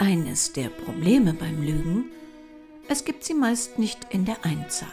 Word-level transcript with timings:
Eines 0.00 0.52
der 0.52 0.68
Probleme 0.68 1.34
beim 1.34 1.60
Lügen, 1.60 2.04
es 2.88 3.04
gibt 3.04 3.24
sie 3.24 3.34
meist 3.34 3.80
nicht 3.80 4.06
in 4.10 4.24
der 4.24 4.44
Einzahl. 4.44 4.88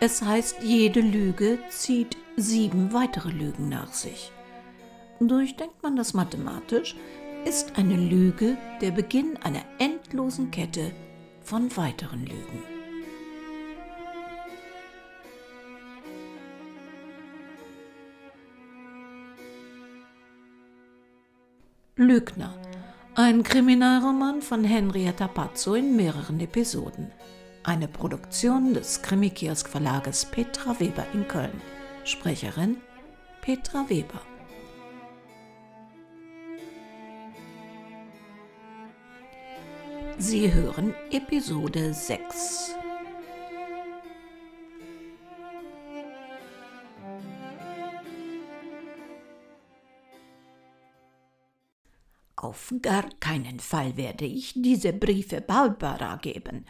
Es 0.00 0.22
heißt, 0.22 0.62
jede 0.62 1.00
Lüge 1.00 1.58
zieht 1.68 2.16
sieben 2.38 2.94
weitere 2.94 3.28
Lügen 3.28 3.68
nach 3.68 3.92
sich. 3.92 4.32
Durchdenkt 5.20 5.82
man 5.82 5.94
das 5.94 6.14
mathematisch, 6.14 6.96
ist 7.44 7.76
eine 7.76 7.96
Lüge 7.96 8.56
der 8.80 8.92
Beginn 8.92 9.36
einer 9.42 9.62
endlosen 9.78 10.50
Kette 10.50 10.92
von 11.42 11.76
weiteren 11.76 12.24
Lügen. 12.24 12.62
Lügner. 21.96 22.71
Ein 23.14 23.42
Kriminalroman 23.42 24.40
von 24.40 24.64
Henrietta 24.64 25.28
Pazzo 25.28 25.74
in 25.74 25.96
mehreren 25.96 26.40
Episoden. 26.40 27.12
Eine 27.62 27.86
Produktion 27.86 28.72
des 28.72 29.02
Krimikiosk 29.02 29.68
Verlages 29.68 30.24
Petra 30.24 30.80
Weber 30.80 31.04
in 31.12 31.28
Köln. 31.28 31.60
Sprecherin 32.04 32.78
Petra 33.42 33.84
Weber. 33.90 34.22
Sie 40.16 40.50
hören 40.50 40.94
Episode 41.10 41.92
6. 41.92 42.76
Auf 52.42 52.74
gar 52.82 53.04
keinen 53.20 53.60
Fall 53.60 53.96
werde 53.96 54.24
ich 54.24 54.54
diese 54.56 54.92
Briefe 54.92 55.40
Barbara 55.40 56.16
geben. 56.16 56.66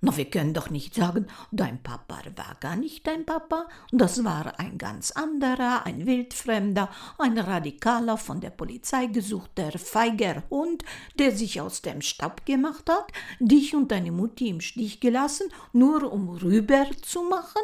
Na, 0.00 0.16
wir 0.16 0.24
können 0.24 0.54
doch 0.54 0.70
nicht 0.70 0.94
sagen, 0.94 1.26
dein 1.52 1.82
Papa 1.82 2.22
war 2.36 2.56
gar 2.58 2.76
nicht 2.76 3.06
dein 3.06 3.26
Papa, 3.26 3.68
das 3.92 4.24
war 4.24 4.58
ein 4.58 4.78
ganz 4.78 5.10
anderer, 5.10 5.84
ein 5.84 6.06
Wildfremder, 6.06 6.88
ein 7.18 7.36
radikaler, 7.36 8.16
von 8.16 8.40
der 8.40 8.48
Polizei 8.48 9.08
gesuchter, 9.08 9.72
feiger 9.72 10.42
Hund, 10.48 10.86
der 11.18 11.32
sich 11.32 11.60
aus 11.60 11.82
dem 11.82 12.00
Staub 12.00 12.46
gemacht 12.46 12.88
hat, 12.88 13.12
dich 13.40 13.76
und 13.76 13.92
deine 13.92 14.12
Mutti 14.12 14.48
im 14.48 14.62
Stich 14.62 15.00
gelassen, 15.00 15.52
nur 15.74 16.10
um 16.10 16.30
rüber 16.30 16.86
zu 17.02 17.24
machen? 17.24 17.60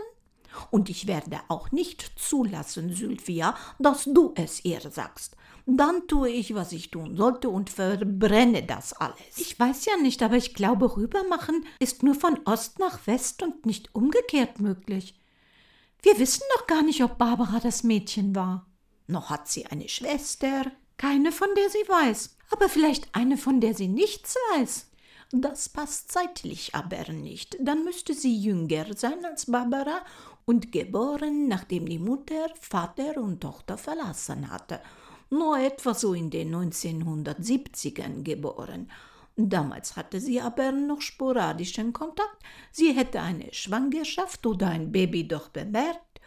Und 0.70 0.88
ich 0.88 1.06
werde 1.06 1.40
auch 1.48 1.72
nicht 1.72 2.12
zulassen, 2.16 2.92
Sylvia, 2.92 3.56
dass 3.78 4.04
du 4.04 4.32
es 4.36 4.64
ihr 4.64 4.80
sagst. 4.90 5.36
Dann 5.66 6.06
tue 6.06 6.30
ich, 6.30 6.54
was 6.54 6.70
ich 6.72 6.90
tun 6.90 7.16
sollte 7.16 7.48
und 7.48 7.70
verbrenne 7.70 8.62
das 8.62 8.92
alles. 8.92 9.36
Ich 9.36 9.58
weiß 9.58 9.84
ja 9.86 9.96
nicht, 9.96 10.22
aber 10.22 10.36
ich 10.36 10.54
glaube, 10.54 10.96
rübermachen 10.96 11.64
ist 11.80 12.02
nur 12.04 12.14
von 12.14 12.38
Ost 12.44 12.78
nach 12.78 13.06
West 13.06 13.42
und 13.42 13.66
nicht 13.66 13.92
umgekehrt 13.94 14.60
möglich. 14.60 15.18
Wir 16.02 16.18
wissen 16.20 16.44
doch 16.54 16.68
gar 16.68 16.82
nicht, 16.82 17.02
ob 17.02 17.18
Barbara 17.18 17.58
das 17.58 17.82
Mädchen 17.82 18.36
war. 18.36 18.66
Noch 19.08 19.30
hat 19.30 19.48
sie 19.48 19.66
eine 19.66 19.88
Schwester. 19.88 20.70
Keine, 20.98 21.32
von 21.32 21.48
der 21.56 21.68
sie 21.68 21.88
weiß. 21.88 22.36
Aber 22.50 22.68
vielleicht 22.68 23.14
eine, 23.14 23.36
von 23.36 23.60
der 23.60 23.74
sie 23.74 23.88
nichts 23.88 24.36
weiß. 24.52 24.90
Das 25.32 25.68
passt 25.68 26.12
zeitlich 26.12 26.74
aber 26.74 27.12
nicht. 27.12 27.56
Dann 27.60 27.84
müsste 27.84 28.14
sie 28.14 28.36
jünger 28.38 28.86
sein 28.96 29.24
als 29.24 29.46
Barbara 29.46 30.02
und 30.46 30.72
geboren, 30.72 31.48
nachdem 31.48 31.86
die 31.86 31.98
Mutter 31.98 32.48
Vater 32.60 33.18
und 33.18 33.40
Tochter 33.40 33.76
verlassen 33.76 34.50
hatte 34.50 34.80
nur 35.30 35.58
etwa 35.58 35.94
so 35.94 36.14
in 36.14 36.30
den 36.30 36.54
1970ern 36.54 38.22
geboren. 38.22 38.90
Damals 39.36 39.96
hatte 39.96 40.20
sie 40.20 40.40
aber 40.40 40.72
noch 40.72 41.02
sporadischen 41.02 41.92
Kontakt. 41.92 42.42
Sie 42.70 42.92
hätte 42.92 43.20
eine 43.20 43.52
Schwangerschaft 43.52 44.46
oder 44.46 44.68
ein 44.68 44.92
Baby 44.92 45.28
doch 45.28 45.48
bemerkt. 45.48 46.20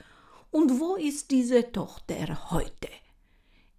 Und 0.51 0.79
wo 0.79 0.95
ist 0.95 1.31
diese 1.31 1.71
Tochter 1.71 2.51
heute? 2.51 2.89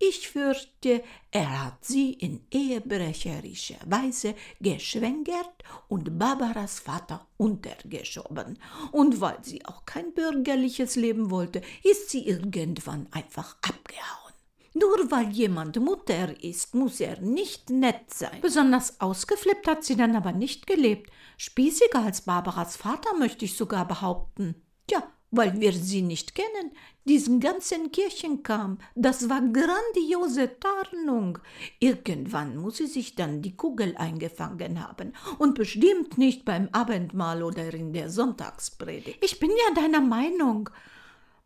Ich 0.02 0.30
fürchte, 0.30 1.04
er 1.30 1.66
hat 1.66 1.84
sie 1.84 2.14
in 2.14 2.40
ehebrecherischer 2.50 3.76
Weise 3.84 4.34
geschwängert 4.58 5.62
und 5.88 6.18
Barbaras 6.18 6.80
Vater 6.80 7.26
untergeschoben. 7.36 8.58
Und 8.92 9.20
weil 9.20 9.36
sie 9.42 9.62
auch 9.66 9.84
kein 9.84 10.14
bürgerliches 10.14 10.96
Leben 10.96 11.30
wollte, 11.30 11.60
ist 11.84 12.08
sie 12.08 12.26
irgendwann 12.26 13.08
einfach 13.10 13.58
abgehauen. 13.60 14.32
Nur 14.72 15.10
weil 15.10 15.28
jemand 15.28 15.78
Mutter 15.78 16.42
ist, 16.42 16.74
muss 16.74 16.98
er 17.00 17.20
nicht 17.20 17.68
nett 17.68 18.14
sein. 18.14 18.40
Besonders 18.40 19.02
ausgeflippt 19.02 19.66
hat 19.68 19.84
sie 19.84 19.96
dann 19.96 20.16
aber 20.16 20.32
nicht 20.32 20.66
gelebt. 20.66 21.10
Spießiger 21.36 22.02
als 22.02 22.22
Barbaras 22.22 22.74
Vater, 22.78 23.18
möchte 23.18 23.44
ich 23.44 23.54
sogar 23.54 23.86
behaupten. 23.86 24.54
Tja, 24.86 25.02
weil 25.30 25.60
wir 25.60 25.72
sie 25.72 26.02
nicht 26.02 26.34
kennen. 26.34 26.72
Diesen 27.04 27.40
ganzen 27.40 27.90
Kirchenkram, 27.92 28.78
das 28.94 29.28
war 29.28 29.40
grandiose 29.40 30.58
Tarnung. 30.60 31.38
Irgendwann 31.78 32.56
muss 32.56 32.76
sie 32.76 32.86
sich 32.86 33.14
dann 33.14 33.42
die 33.42 33.56
Kugel 33.56 33.96
eingefangen 33.96 34.86
haben 34.86 35.14
und 35.38 35.54
bestimmt 35.54 36.18
nicht 36.18 36.44
beim 36.44 36.68
Abendmahl 36.72 37.42
oder 37.42 37.72
in 37.72 37.92
der 37.92 38.10
Sonntagspredigt. 38.10 39.24
Ich 39.24 39.40
bin 39.40 39.50
ja 39.50 39.74
deiner 39.74 40.00
Meinung. 40.00 40.70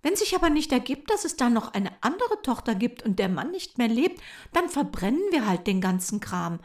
Wenn 0.02 0.16
sich 0.16 0.34
aber 0.34 0.50
nicht 0.50 0.70
ergibt, 0.70 1.10
dass 1.10 1.24
es 1.24 1.36
da 1.36 1.48
noch 1.48 1.72
eine 1.72 1.90
andere 2.02 2.42
Tochter 2.42 2.74
gibt 2.74 3.04
und 3.04 3.18
der 3.18 3.30
Mann 3.30 3.50
nicht 3.52 3.78
mehr 3.78 3.88
lebt, 3.88 4.20
dann 4.52 4.68
verbrennen 4.68 5.22
wir 5.30 5.46
halt 5.46 5.66
den 5.66 5.80
ganzen 5.80 6.20
Kram. 6.20 6.58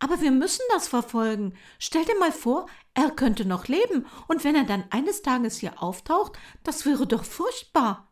Aber 0.00 0.20
wir 0.20 0.32
müssen 0.32 0.62
das 0.70 0.88
verfolgen. 0.88 1.54
Stell 1.78 2.04
dir 2.04 2.18
mal 2.18 2.32
vor, 2.32 2.66
er 2.94 3.10
könnte 3.10 3.44
noch 3.44 3.68
leben, 3.68 4.06
und 4.26 4.42
wenn 4.42 4.56
er 4.56 4.64
dann 4.64 4.84
eines 4.90 5.22
Tages 5.22 5.58
hier 5.58 5.82
auftaucht, 5.82 6.32
das 6.64 6.84
wäre 6.84 7.06
doch 7.06 7.24
furchtbar. 7.24 8.08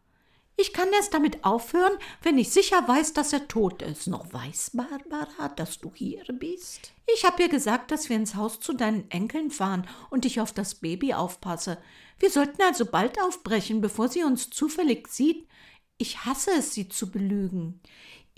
Ich 0.60 0.72
kann 0.72 0.88
erst 0.93 1.15
damit 1.15 1.44
aufhören, 1.44 1.93
wenn 2.22 2.37
ich 2.37 2.50
sicher 2.50 2.87
weiß, 2.87 3.12
dass 3.12 3.32
er 3.32 3.47
tot 3.47 3.81
ist. 3.81 4.09
Noch 4.09 4.32
weiß 4.32 4.72
Barbara, 4.75 5.48
dass 5.50 5.78
du 5.78 5.93
hier 5.94 6.25
bist? 6.32 6.93
Ich 7.15 7.25
habe 7.25 7.43
ihr 7.43 7.48
gesagt, 7.48 7.93
dass 7.93 8.09
wir 8.09 8.16
ins 8.16 8.34
Haus 8.34 8.59
zu 8.59 8.72
deinen 8.72 9.09
Enkeln 9.09 9.53
fahren 9.53 9.87
und 10.10 10.25
ich 10.25 10.41
auf 10.41 10.53
das 10.53 10.75
Baby 10.75 11.15
aufpasse. 11.15 11.78
Wir 12.19 12.31
sollten 12.31 12.60
also 12.62 12.87
bald 12.87 13.22
aufbrechen, 13.22 13.81
bevor 13.81 14.09
sie 14.09 14.25
uns 14.25 14.50
zufällig 14.50 15.06
sieht. 15.06 15.47
Ich 15.97 16.25
hasse 16.25 16.50
es, 16.59 16.75
sie 16.75 16.88
zu 16.88 17.10
belügen. 17.12 17.81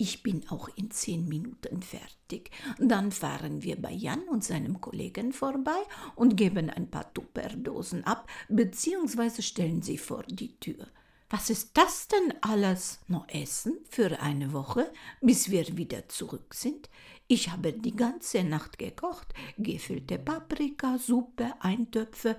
Ich 0.03 0.23
bin 0.23 0.49
auch 0.49 0.67
in 0.77 0.89
zehn 0.89 1.27
Minuten 1.27 1.83
fertig. 1.83 2.49
Dann 2.79 3.11
fahren 3.11 3.61
wir 3.61 3.79
bei 3.79 3.91
Jan 3.91 4.23
und 4.29 4.43
seinem 4.43 4.81
Kollegen 4.81 5.31
vorbei 5.31 5.77
und 6.15 6.35
geben 6.35 6.71
ein 6.71 6.89
paar 6.89 7.13
Tupperdosen 7.13 8.03
ab, 8.03 8.27
beziehungsweise 8.49 9.43
stellen 9.43 9.83
sie 9.83 9.99
vor 9.99 10.23
die 10.23 10.59
Tür. 10.59 10.87
Was 11.29 11.51
ist 11.51 11.77
das 11.77 12.07
denn 12.07 12.33
alles? 12.41 13.01
Noch 13.09 13.29
Essen 13.29 13.77
für 13.91 14.19
eine 14.19 14.53
Woche, 14.53 14.91
bis 15.21 15.51
wir 15.51 15.77
wieder 15.77 16.09
zurück 16.09 16.55
sind? 16.55 16.89
Ich 17.27 17.51
habe 17.51 17.71
die 17.71 17.95
ganze 17.95 18.43
Nacht 18.43 18.79
gekocht, 18.79 19.27
gefüllte 19.59 20.17
Paprika, 20.17 20.97
Suppe, 20.97 21.53
Eintöpfe. 21.59 22.37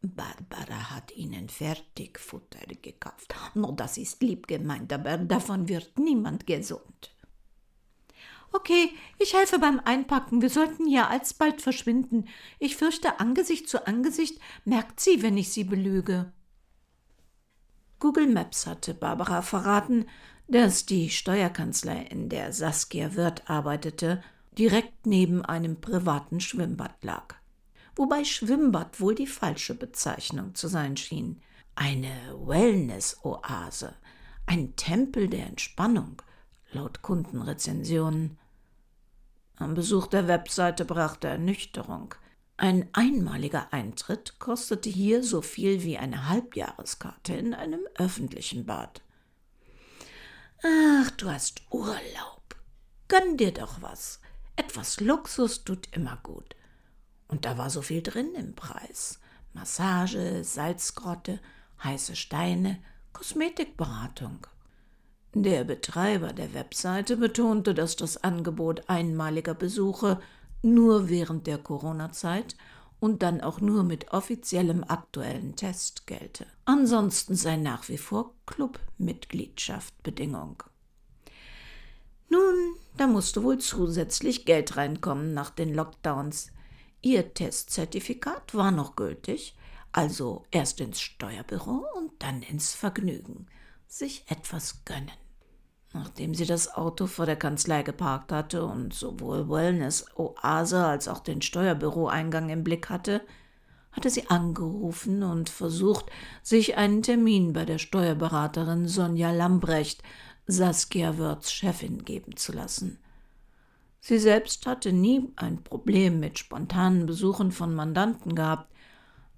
Barbara 0.00 0.90
hat 0.90 1.10
ihnen 1.16 1.48
Fertigfutter 1.48 2.66
gekauft. 2.82 3.34
No, 3.54 3.72
das 3.72 3.96
ist 3.96 4.22
lieb 4.22 4.46
gemeint, 4.46 4.92
aber 4.92 5.18
davon 5.18 5.68
wird 5.68 5.98
niemand 5.98 6.46
gesund. 6.46 7.14
Okay, 8.52 8.92
ich 9.18 9.34
helfe 9.34 9.58
beim 9.58 9.80
Einpacken. 9.84 10.40
Wir 10.40 10.50
sollten 10.50 10.88
ja 10.88 11.08
alsbald 11.08 11.60
verschwinden. 11.60 12.26
Ich 12.58 12.76
fürchte, 12.76 13.20
Angesicht 13.20 13.68
zu 13.68 13.86
Angesicht 13.86 14.40
merkt 14.64 15.00
sie, 15.00 15.22
wenn 15.22 15.36
ich 15.36 15.52
sie 15.52 15.64
belüge. 15.64 16.32
Google 17.98 18.28
Maps 18.28 18.66
hatte 18.66 18.94
Barbara 18.94 19.42
verraten, 19.42 20.06
dass 20.46 20.86
die 20.86 21.10
Steuerkanzlei, 21.10 22.02
in 22.02 22.28
der 22.28 22.52
Saskia 22.52 23.14
Wirth 23.16 23.50
arbeitete, 23.50 24.22
direkt 24.56 25.06
neben 25.06 25.44
einem 25.44 25.80
privaten 25.80 26.40
Schwimmbad 26.40 27.04
lag. 27.04 27.37
Wobei 27.98 28.22
Schwimmbad 28.22 29.00
wohl 29.00 29.16
die 29.16 29.26
falsche 29.26 29.74
Bezeichnung 29.74 30.54
zu 30.54 30.68
sein 30.68 30.96
schien. 30.96 31.42
Eine 31.74 32.12
Wellness-Oase, 32.32 33.92
ein 34.46 34.76
Tempel 34.76 35.28
der 35.28 35.48
Entspannung, 35.48 36.22
laut 36.70 37.02
Kundenrezensionen. 37.02 38.38
Am 39.56 39.74
Besuch 39.74 40.06
der 40.06 40.28
Webseite 40.28 40.84
brachte 40.84 41.26
Ernüchterung. 41.26 42.14
Ein 42.56 42.88
einmaliger 42.92 43.72
Eintritt 43.72 44.38
kostete 44.38 44.88
hier 44.88 45.24
so 45.24 45.42
viel 45.42 45.82
wie 45.82 45.98
eine 45.98 46.28
Halbjahreskarte 46.28 47.34
in 47.34 47.52
einem 47.52 47.80
öffentlichen 47.96 48.64
Bad. 48.64 49.02
Ach, 50.62 51.10
du 51.10 51.28
hast 51.28 51.62
Urlaub. 51.70 52.54
Gönn 53.08 53.36
dir 53.36 53.52
doch 53.52 53.82
was. 53.82 54.20
Etwas 54.54 55.00
Luxus 55.00 55.64
tut 55.64 55.88
immer 55.96 56.20
gut. 56.22 56.54
Und 57.28 57.44
da 57.44 57.58
war 57.58 57.70
so 57.70 57.82
viel 57.82 58.02
drin 58.02 58.34
im 58.34 58.54
Preis. 58.54 59.20
Massage, 59.52 60.42
Salzgrotte, 60.44 61.40
heiße 61.82 62.16
Steine, 62.16 62.78
Kosmetikberatung. 63.12 64.46
Der 65.34 65.64
Betreiber 65.64 66.32
der 66.32 66.54
Webseite 66.54 67.16
betonte, 67.16 67.74
dass 67.74 67.96
das 67.96 68.22
Angebot 68.24 68.88
einmaliger 68.88 69.54
Besuche 69.54 70.20
nur 70.62 71.08
während 71.08 71.46
der 71.46 71.58
Corona-Zeit 71.58 72.56
und 73.00 73.22
dann 73.22 73.40
auch 73.40 73.60
nur 73.60 73.84
mit 73.84 74.12
offiziellem 74.12 74.84
aktuellen 74.84 75.54
Test 75.54 76.06
gelte. 76.06 76.46
Ansonsten 76.64 77.36
sei 77.36 77.56
nach 77.56 77.88
wie 77.88 77.98
vor 77.98 78.34
Clubmitgliedschaft 78.46 80.02
Bedingung. 80.02 80.62
Nun, 82.28 82.74
da 82.96 83.06
musste 83.06 83.42
wohl 83.42 83.58
zusätzlich 83.58 84.44
Geld 84.44 84.76
reinkommen 84.76 85.32
nach 85.34 85.50
den 85.50 85.74
Lockdowns. 85.74 86.50
Ihr 87.00 87.32
Testzertifikat 87.32 88.54
war 88.54 88.70
noch 88.70 88.96
gültig, 88.96 89.56
also 89.92 90.44
erst 90.50 90.80
ins 90.80 91.00
Steuerbüro 91.00 91.86
und 91.96 92.12
dann 92.18 92.42
ins 92.42 92.74
Vergnügen. 92.74 93.46
Sich 93.86 94.24
etwas 94.28 94.84
gönnen. 94.84 95.10
Nachdem 95.94 96.34
sie 96.34 96.44
das 96.44 96.74
Auto 96.74 97.06
vor 97.06 97.24
der 97.24 97.36
Kanzlei 97.36 97.82
geparkt 97.82 98.32
hatte 98.32 98.64
und 98.64 98.92
sowohl 98.92 99.48
Wellness 99.48 100.06
Oase 100.16 100.84
als 100.84 101.08
auch 101.08 101.20
den 101.20 101.40
Steuerbüroeingang 101.40 102.50
im 102.50 102.62
Blick 102.62 102.90
hatte, 102.90 103.22
hatte 103.92 104.10
sie 104.10 104.28
angerufen 104.28 105.22
und 105.22 105.48
versucht, 105.48 106.06
sich 106.42 106.76
einen 106.76 107.02
Termin 107.02 107.52
bei 107.52 107.64
der 107.64 107.78
Steuerberaterin 107.78 108.86
Sonja 108.86 109.30
Lambrecht, 109.30 110.02
Saskia 110.46 111.16
Wörths 111.16 111.52
Chefin, 111.52 112.04
geben 112.04 112.36
zu 112.36 112.52
lassen. 112.52 112.98
Sie 114.00 114.18
selbst 114.18 114.66
hatte 114.66 114.92
nie 114.92 115.28
ein 115.36 115.62
Problem 115.62 116.20
mit 116.20 116.38
spontanen 116.38 117.06
Besuchen 117.06 117.52
von 117.52 117.74
Mandanten 117.74 118.34
gehabt, 118.34 118.72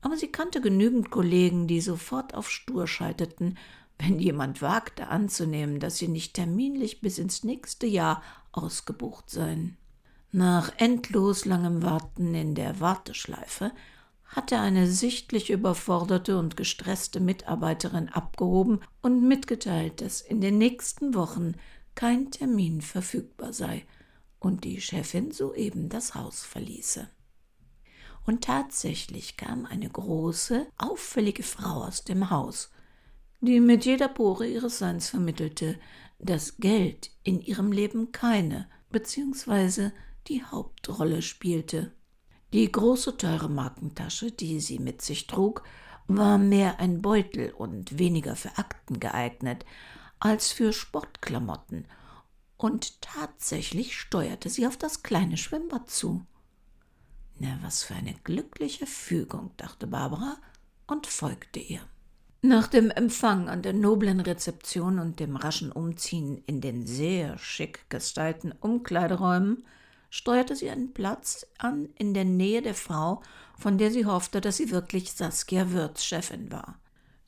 aber 0.02 0.16
sie 0.16 0.28
kannte 0.28 0.60
genügend 0.60 1.10
Kollegen, 1.10 1.66
die 1.66 1.80
sofort 1.80 2.34
auf 2.34 2.50
Stur 2.50 2.86
schalteten, 2.86 3.58
wenn 3.98 4.18
jemand 4.18 4.62
wagte 4.62 5.08
anzunehmen, 5.08 5.78
dass 5.78 5.98
sie 5.98 6.08
nicht 6.08 6.34
terminlich 6.34 7.00
bis 7.00 7.18
ins 7.18 7.44
nächste 7.44 7.86
Jahr 7.86 8.22
ausgebucht 8.52 9.28
seien. 9.28 9.76
Nach 10.32 10.72
endlos 10.78 11.44
langem 11.44 11.82
Warten 11.82 12.34
in 12.34 12.54
der 12.54 12.80
Warteschleife 12.80 13.72
hatte 14.24 14.60
eine 14.60 14.86
sichtlich 14.86 15.50
überforderte 15.50 16.38
und 16.38 16.56
gestresste 16.56 17.18
Mitarbeiterin 17.18 18.08
abgehoben 18.08 18.80
und 19.02 19.26
mitgeteilt, 19.26 20.00
dass 20.00 20.20
in 20.20 20.40
den 20.40 20.56
nächsten 20.56 21.14
Wochen 21.14 21.56
kein 21.96 22.30
Termin 22.30 22.80
verfügbar 22.80 23.52
sei 23.52 23.84
und 24.40 24.64
die 24.64 24.80
Chefin 24.80 25.30
soeben 25.30 25.88
das 25.88 26.16
Haus 26.16 26.42
verließe. 26.42 27.08
Und 28.26 28.42
tatsächlich 28.44 29.36
kam 29.36 29.64
eine 29.66 29.88
große, 29.88 30.66
auffällige 30.76 31.44
Frau 31.44 31.84
aus 31.84 32.02
dem 32.02 32.30
Haus 32.30 32.70
die 33.40 33.60
mit 33.60 33.84
jeder 33.84 34.08
Pore 34.08 34.46
ihres 34.46 34.78
Seins 34.78 35.08
vermittelte, 35.08 35.78
dass 36.18 36.58
Geld 36.58 37.10
in 37.22 37.40
ihrem 37.40 37.72
Leben 37.72 38.12
keine 38.12 38.68
bzw. 38.90 39.90
die 40.28 40.44
Hauptrolle 40.44 41.22
spielte. 41.22 41.92
Die 42.52 42.70
große 42.70 43.16
teure 43.16 43.48
Markentasche, 43.48 44.32
die 44.32 44.60
sie 44.60 44.78
mit 44.78 45.02
sich 45.02 45.26
trug, 45.26 45.62
war 46.06 46.36
mehr 46.36 46.80
ein 46.80 47.00
Beutel 47.00 47.52
und 47.52 47.98
weniger 47.98 48.36
für 48.36 48.58
Akten 48.58 49.00
geeignet 49.00 49.64
als 50.18 50.52
für 50.52 50.72
Sportklamotten, 50.72 51.86
und 52.60 53.00
tatsächlich 53.00 53.98
steuerte 53.98 54.50
sie 54.50 54.66
auf 54.66 54.76
das 54.76 55.02
kleine 55.02 55.38
Schwimmbad 55.38 55.88
zu. 55.88 56.26
Na, 57.38 57.58
was 57.62 57.82
für 57.82 57.94
eine 57.94 58.14
glückliche 58.22 58.86
Fügung, 58.86 59.50
dachte 59.56 59.86
Barbara 59.86 60.36
und 60.86 61.06
folgte 61.06 61.58
ihr. 61.58 61.80
Nach 62.42 62.66
dem 62.66 62.90
Empfang 62.90 63.48
an 63.48 63.62
der 63.62 63.72
noblen 63.72 64.20
Rezeption 64.20 64.98
und 64.98 65.20
dem 65.20 65.36
raschen 65.36 65.72
Umziehen 65.72 66.42
in 66.46 66.60
den 66.60 66.86
sehr 66.86 67.38
schick 67.38 67.88
gestylten 67.88 68.52
Umkleideräumen 68.52 69.64
steuerte 70.10 70.54
sie 70.54 70.68
einen 70.68 70.92
Platz 70.92 71.46
an 71.56 71.88
in 71.96 72.12
der 72.12 72.26
Nähe 72.26 72.60
der 72.60 72.74
Frau, 72.74 73.22
von 73.58 73.78
der 73.78 73.90
sie 73.90 74.04
hoffte, 74.04 74.42
dass 74.42 74.58
sie 74.58 74.70
wirklich 74.70 75.12
Saskia 75.12 75.72
Wirths 75.72 76.04
Chefin 76.04 76.52
war. 76.52 76.78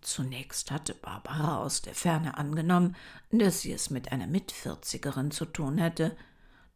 Zunächst 0.03 0.71
hatte 0.71 0.95
Barbara 0.95 1.59
aus 1.59 1.81
der 1.81 1.95
Ferne 1.95 2.37
angenommen, 2.37 2.97
dass 3.31 3.61
sie 3.61 3.73
es 3.73 3.89
mit 3.89 4.13
einer 4.13 4.27
Mitvierzigerin 4.27 5.31
zu 5.31 5.47
tun 5.47 5.79
hätte, 5.79 6.17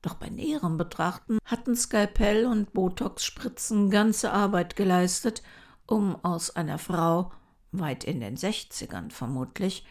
doch 0.01 0.15
bei 0.15 0.29
näherem 0.29 0.77
Betrachten 0.77 1.39
hatten 1.45 1.75
Skalpell 1.75 2.47
und 2.47 2.73
Botox-Spritzen 2.73 3.91
ganze 3.91 4.33
Arbeit 4.33 4.77
geleistet, 4.77 5.43
um 5.87 6.15
aus 6.25 6.55
einer 6.55 6.79
Frau 6.79 7.33
weit 7.73 8.05
in 8.05 8.21
den 8.21 8.37
Sechzigern 8.37 9.11
vermutlich, 9.11 9.85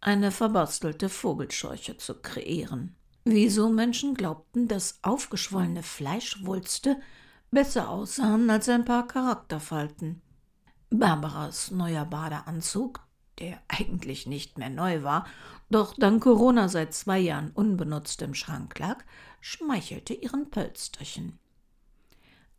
eine 0.00 0.30
verbastelte 0.30 1.08
Vogelscheuche 1.08 1.96
zu 1.96 2.20
kreieren. 2.20 2.94
Wieso 3.24 3.70
Menschen 3.70 4.14
glaubten, 4.14 4.68
dass 4.68 4.98
aufgeschwollene 5.02 5.82
Fleischwulste 5.82 7.00
besser 7.50 7.88
aussahen 7.88 8.50
als 8.50 8.68
ein 8.68 8.84
paar 8.84 9.06
Charakterfalten. 9.06 10.20
Barbaras 10.98 11.70
neuer 11.70 12.04
Badeanzug, 12.04 13.00
der 13.38 13.58
eigentlich 13.68 14.26
nicht 14.26 14.58
mehr 14.58 14.70
neu 14.70 15.02
war, 15.02 15.26
doch 15.70 15.94
dank 15.96 16.22
Corona 16.22 16.68
seit 16.68 16.92
zwei 16.94 17.18
Jahren 17.18 17.50
unbenutzt 17.50 18.20
im 18.22 18.34
Schrank 18.34 18.78
lag, 18.78 18.98
schmeichelte 19.40 20.14
ihren 20.14 20.50
Pölsterchen. 20.50 21.38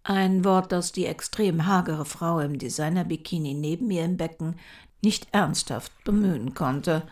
Ein 0.03 0.43
Wort, 0.43 0.71
das 0.71 0.91
die 0.91 1.05
extrem 1.05 1.65
hagere 1.65 2.05
Frau 2.05 2.39
im 2.39 2.57
Designer-Bikini 2.57 3.53
neben 3.53 3.89
ihr 3.89 4.03
im 4.03 4.17
Becken 4.17 4.59
nicht 5.01 5.27
ernsthaft 5.31 5.91
bemühen 6.03 6.53
konnte. 6.53 7.07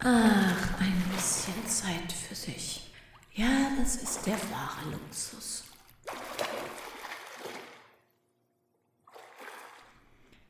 Ach, 0.00 0.80
ein 0.80 1.04
bisschen 1.14 1.66
Zeit 1.66 2.12
für 2.12 2.34
sich. 2.34 2.90
Ja, 3.34 3.70
das 3.78 3.96
ist 3.96 4.26
der 4.26 4.34
wahre 4.50 4.90
Luxus. 4.90 5.64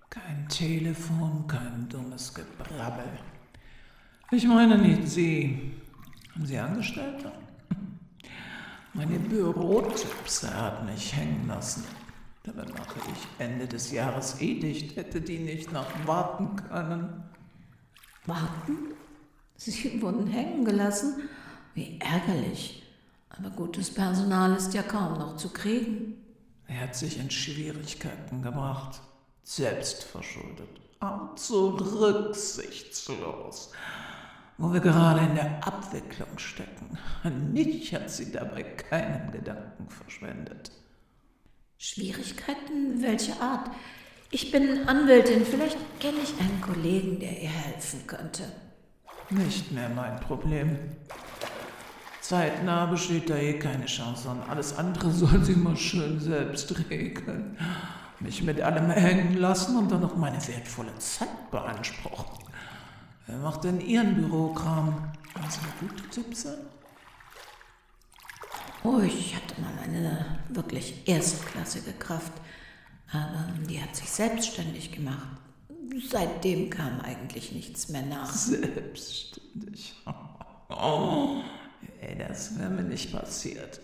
Kein 0.09 0.44
Telefon, 0.57 1.45
kein 1.49 1.89
dummes 1.89 2.33
Gebrabbel. 2.33 3.11
Ich 4.31 4.47
meine 4.47 4.79
nicht 4.79 5.09
Sie. 5.09 5.73
Haben 6.33 6.47
Sie 6.47 6.57
Angestellte? 6.57 7.33
Meine 8.93 9.19
Bürotipps 9.19 10.45
hat 10.45 10.87
mich 10.87 11.17
hängen 11.17 11.49
lassen. 11.49 11.83
Dabei 12.45 12.67
mache 12.67 13.01
ich 13.11 13.45
Ende 13.45 13.67
des 13.67 13.91
Jahres 13.91 14.41
eh 14.41 14.61
dicht, 14.61 14.95
hätte 14.95 15.21
die 15.21 15.41
nicht 15.41 15.73
noch 15.73 15.89
warten 16.07 16.55
können. 16.55 17.25
Warten? 18.25 18.95
Sie 19.57 20.01
wurden 20.01 20.29
hängen 20.29 20.65
gelassen? 20.65 21.29
Wie 21.75 21.99
ärgerlich. 21.99 22.85
Aber 23.29 23.51
gutes 23.51 23.93
Personal 23.93 24.55
ist 24.55 24.73
ja 24.73 24.85
kaum 24.85 25.19
noch 25.19 25.37
zu 25.37 25.49
kriegen. 25.49 26.15
Er 26.69 26.83
hat 26.83 26.95
sich 26.95 27.19
in 27.19 27.33
Schwierigkeiten 27.33 28.41
gebracht. 28.41 29.01
Selbstverschuldet. 29.45 30.81
Und 31.01 31.39
so 31.39 31.71
rücksichtslos 31.71 33.71
wo 34.59 34.73
wir 34.73 34.81
gerade 34.81 35.21
in 35.21 35.35
der 35.35 35.67
Abwicklung 35.67 36.39
stecken. 36.39 36.99
An 37.23 37.53
mich 37.53 37.95
hat 37.95 38.11
sie 38.11 38.31
dabei 38.31 38.63
keinen 38.63 39.33
Gedanken 39.33 39.89
verschwendet. 39.89 40.71
Schwierigkeiten? 41.79 43.03
Welche 43.03 43.41
Art? 43.41 43.71
Ich 44.31 44.51
bin 44.51 44.89
Anwältin, 44.89 45.45
vielleicht 45.45 45.79
kenne 46.01 46.19
ich 46.23 46.41
einen 46.41 46.61
Kollegen, 46.61 47.21
der 47.21 47.43
ihr 47.43 47.49
helfen 47.49 48.07
könnte. 48.07 48.45
Nicht 49.31 49.73
mehr 49.73 49.89
mein 49.89 50.19
Problem. 50.21 50.79
Zeitnah 52.21 52.87
besteht 52.87 53.29
da 53.29 53.37
eh 53.37 53.59
keine 53.59 53.85
Chance 53.85 54.29
und 54.29 54.49
alles 54.49 54.79
andere 54.79 55.11
soll 55.11 55.45
sie 55.45 55.57
mal 55.57 55.77
schön 55.77 56.21
selbst 56.21 56.75
regeln. 56.91 57.59
Mich 58.25 58.43
mit 58.43 58.59
allem 58.63 58.91
hängen 58.91 59.37
lassen 59.37 59.77
und 59.77 59.93
dann 59.93 60.01
noch 60.01 60.17
meine 60.17 60.39
wertvolle 60.49 60.97
Zeit 60.99 61.51
beanspruchen. 61.51 62.43
Wer 63.27 63.37
macht 63.37 63.65
denn 63.65 63.83
Ihren 63.83 64.15
Bürokram? 64.15 65.13
Haben 65.35 65.51
Sie 65.51 65.61
gute 65.79 66.09
Tipps? 66.09 66.49
Oh, 68.83 68.99
ich 69.01 69.37
hatte 69.37 69.61
mal 69.61 69.79
eine 69.85 70.39
wirklich 70.49 71.07
erstklassige 71.07 71.93
Kraft, 71.93 72.33
aber 73.13 73.47
die 73.69 73.81
hat 73.81 73.95
sich 73.95 74.11
selbstständig 74.11 74.93
gemacht. 74.93 75.39
Seitdem 76.09 76.71
kam 76.71 77.03
eigentlich 77.03 77.53
nichts 77.53 77.91
mehr 77.91 78.07
nach. 78.07 78.33
Selbstständig. 78.33 79.95
Oh, 80.71 81.43
ey, 82.01 82.17
das 82.19 82.59
wäre 82.59 82.71
mir 82.71 82.83
nicht 82.83 83.13
passiert. 83.13 83.81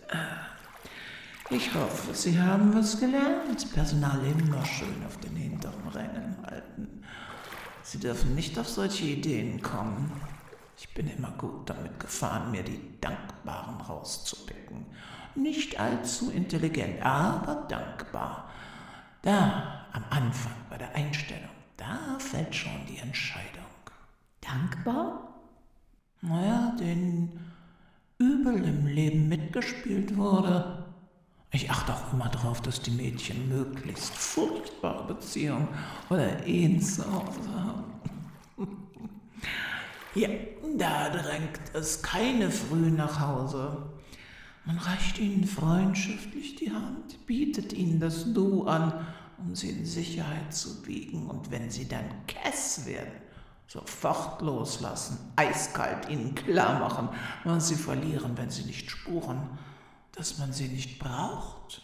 Ich 1.52 1.74
hoffe, 1.74 2.14
Sie 2.14 2.40
haben 2.40 2.72
was 2.72 3.00
gelernt. 3.00 3.72
Personal 3.74 4.24
immer 4.24 4.64
schön 4.64 5.04
auf 5.04 5.16
den 5.16 5.34
hinteren 5.34 5.88
Rängen 5.88 6.36
halten. 6.46 7.02
Sie 7.82 7.98
dürfen 7.98 8.36
nicht 8.36 8.56
auf 8.56 8.68
solche 8.68 9.06
Ideen 9.06 9.60
kommen. 9.60 10.12
Ich 10.78 10.94
bin 10.94 11.08
immer 11.08 11.32
gut 11.32 11.68
damit 11.68 11.98
gefahren, 11.98 12.52
mir 12.52 12.62
die 12.62 12.80
Dankbaren 13.00 13.80
rauszupicken. 13.80 14.86
Nicht 15.34 15.80
allzu 15.80 16.30
intelligent, 16.30 17.04
aber 17.04 17.66
dankbar. 17.68 18.48
Da, 19.22 19.86
am 19.92 20.04
Anfang 20.08 20.54
bei 20.70 20.78
der 20.78 20.94
Einstellung, 20.94 21.50
da 21.76 22.16
fällt 22.20 22.54
schon 22.54 22.86
die 22.88 22.98
Entscheidung. 22.98 23.64
Dankbar? 24.40 25.34
Naja, 26.20 26.76
den 26.78 27.40
übel 28.18 28.62
im 28.64 28.86
Leben 28.86 29.28
mitgespielt 29.28 30.16
wurde. 30.16 30.79
Ich 31.52 31.68
achte 31.68 31.92
auch 31.92 32.12
immer 32.12 32.28
darauf, 32.28 32.60
dass 32.60 32.80
die 32.80 32.92
Mädchen 32.92 33.48
möglichst 33.48 34.14
furchtbare 34.14 35.14
Beziehungen 35.14 35.68
oder 36.08 36.46
Ehen 36.46 36.80
zu 36.80 37.04
Hause 37.04 37.54
haben. 37.54 37.84
Ja, 40.12 40.28
da 40.76 41.08
drängt 41.08 41.60
es 41.72 42.02
keine 42.02 42.50
früh 42.50 42.90
nach 42.90 43.20
Hause. 43.20 43.90
Man 44.64 44.76
reicht 44.78 45.20
ihnen 45.20 45.44
freundschaftlich 45.44 46.56
die 46.56 46.72
Hand, 46.72 47.24
bietet 47.26 47.72
ihnen 47.72 48.00
das 48.00 48.32
Du 48.32 48.64
an, 48.66 49.06
um 49.38 49.54
sie 49.54 49.70
in 49.70 49.86
Sicherheit 49.86 50.52
zu 50.52 50.84
wiegen. 50.84 51.28
Und 51.28 51.52
wenn 51.52 51.70
sie 51.70 51.86
dann 51.86 52.04
Kess 52.26 52.86
werden, 52.86 53.12
sofort 53.68 54.42
loslassen, 54.42 55.16
eiskalt 55.36 56.08
ihnen 56.08 56.34
klar 56.34 56.80
machen, 56.80 57.08
was 57.44 57.68
sie 57.68 57.76
verlieren, 57.76 58.36
wenn 58.36 58.50
sie 58.50 58.64
nicht 58.64 58.90
spuren, 58.90 59.48
dass 60.12 60.38
man 60.38 60.52
sie 60.52 60.68
nicht 60.68 60.98
braucht. 60.98 61.82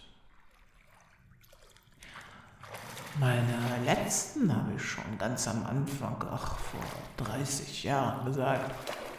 Meine 3.19 3.57
letzten 3.85 4.55
habe 4.55 4.75
ich 4.77 4.83
schon 4.83 5.17
ganz 5.19 5.49
am 5.49 5.65
Anfang, 5.65 6.23
ach, 6.31 6.59
vor 6.59 7.27
30 7.27 7.85
Jahren 7.85 8.27
gesagt. 8.27 8.75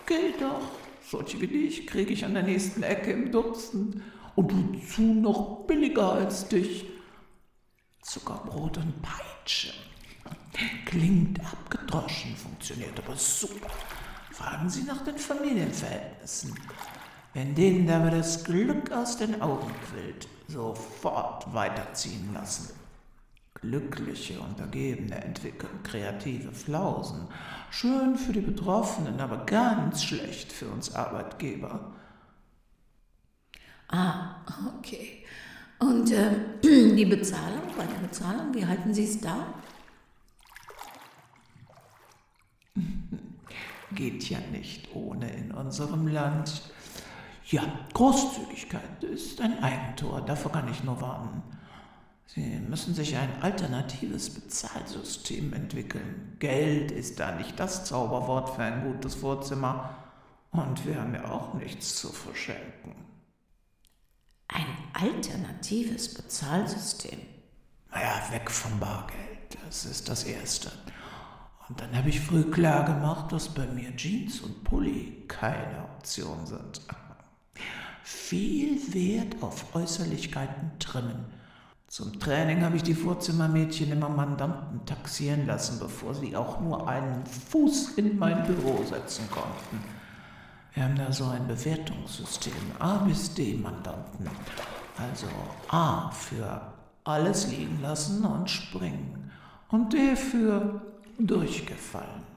Geht 0.06 0.40
doch, 0.40 0.62
solche 1.10 1.42
wie 1.42 1.48
dich 1.48 1.88
kriege 1.88 2.14
ich 2.14 2.24
an 2.24 2.36
der 2.36 2.44
nächsten 2.44 2.84
Ecke 2.84 3.12
im 3.12 3.32
Dutzend 3.32 4.02
und 4.36 4.54
wozu 4.54 5.02
noch 5.02 5.66
billiger 5.66 6.14
als 6.14 6.48
dich. 6.48 6.86
Zuckerbrot 8.04 8.78
und 8.78 9.02
Peitsche. 9.02 9.74
Klingt 10.86 11.40
abgedroschen, 11.40 12.36
funktioniert 12.36 12.98
aber 13.00 13.16
super. 13.16 13.70
Fragen 14.32 14.70
Sie 14.70 14.84
nach 14.84 15.04
den 15.04 15.18
Familienverhältnissen. 15.18 16.56
Wenn 17.38 17.54
denen 17.54 17.88
aber 17.92 18.10
das 18.10 18.44
Glück 18.46 18.92
aus 18.92 19.18
den 19.18 19.44
Augen 19.44 19.72
quillt, 19.86 20.28
sofort 20.48 21.54
weiterziehen 21.54 22.34
lassen. 22.34 22.74
Glückliche 23.54 24.40
Untergebene 24.40 25.24
entwickeln 25.24 25.84
kreative 25.84 26.52
Flausen. 26.52 27.28
Schön 27.70 28.18
für 28.18 28.34
die 28.34 28.42
Betroffenen, 28.42 29.20
aber 29.20 29.46
ganz 29.46 30.04
schlecht 30.04 30.52
für 30.52 30.66
uns 30.68 30.96
Arbeitgeber. 30.96 31.92
Ah, 33.90 34.38
okay. 34.80 35.24
Und 35.78 36.12
äh, 36.12 36.32
die 36.64 37.06
Bezahlung, 37.06 37.62
bei 37.78 37.86
der 37.86 38.00
Bezahlung, 38.00 38.52
wie 38.56 38.66
halten 38.66 38.96
Sie 38.96 39.04
es 39.04 39.22
da? 39.22 39.54
Geht 43.92 44.28
ja 44.28 44.40
nicht 44.52 44.88
ohne 44.96 45.32
in 45.32 45.52
unserem 45.52 46.08
Land. 46.08 46.74
Ja, 47.50 47.64
Großzügigkeit 47.94 49.04
ist 49.06 49.40
ein 49.40 49.64
Eigentor, 49.64 50.20
davor 50.20 50.52
kann 50.52 50.70
ich 50.70 50.84
nur 50.84 51.00
warnen. 51.00 51.44
Sie 52.26 52.42
müssen 52.42 52.94
sich 52.94 53.16
ein 53.16 53.42
alternatives 53.42 54.30
Bezahlsystem 54.30 55.54
entwickeln. 55.54 56.36
Geld 56.40 56.92
ist 56.92 57.22
da 57.22 57.32
nicht 57.32 57.58
das 57.58 57.86
Zauberwort 57.86 58.50
für 58.50 58.64
ein 58.64 58.84
gutes 58.84 59.16
Vorzimmer. 59.16 59.96
Und 60.52 60.86
wir 60.86 61.00
haben 61.00 61.14
ja 61.14 61.32
auch 61.32 61.54
nichts 61.54 61.96
zu 61.96 62.10
verschenken. 62.10 62.96
Ein 64.50 64.66
alternatives 64.94 66.14
Bezahlsystem? 66.14 67.20
Naja, 67.92 68.24
weg 68.30 68.52
vom 68.52 68.78
Bargeld. 68.78 69.58
Das 69.66 69.86
ist 69.86 70.10
das 70.10 70.26
Erste. 70.26 70.70
Und 71.70 71.80
dann 71.80 71.96
habe 71.96 72.10
ich 72.10 72.20
früh 72.20 72.44
klar 72.52 72.84
gemacht, 72.84 73.32
dass 73.32 73.48
bei 73.48 73.68
mir 73.68 73.96
Jeans 73.96 74.42
und 74.42 74.66
Pulli 74.66 75.24
keine 75.30 75.86
Option 75.96 76.46
sind. 76.46 76.82
Viel 78.10 78.94
Wert 78.94 79.36
auf 79.42 79.76
Äußerlichkeiten 79.76 80.72
trimmen 80.80 81.26
zum 81.90 82.20
Training 82.20 82.66
habe 82.66 82.76
ich 82.76 82.84
die 82.84 82.94
Vorzimmermädchen 82.94 83.94
immer 83.94 84.10
Mandanten 84.10 84.86
taxieren 84.86 85.48
lassen, 85.48 85.80
bevor 85.80 86.14
sie 86.14 86.36
auch 86.36 86.60
nur 86.60 86.86
einen 86.86 87.26
Fuß 87.26 87.92
in 87.96 88.20
mein 88.20 88.46
Büro 88.46 88.84
setzen 88.84 89.30
konnten. 89.32 89.84
Wir 90.74 90.84
haben 90.84 90.98
da 90.98 91.14
so 91.14 91.26
ein 91.26 91.48
Bewertungssystem, 91.48 92.54
A 92.80 92.98
bis 92.98 93.34
D 93.34 93.56
Mandanten. 93.56 94.30
Also 94.98 95.28
A 95.70 96.12
für 96.12 96.74
alles 97.06 97.48
liegen 97.48 97.82
lassen 97.82 98.26
und 98.26 98.50
springen 98.50 99.32
und 99.70 99.94
D 99.94 100.18
für 100.18 100.82
durchgefallen. 101.18 102.37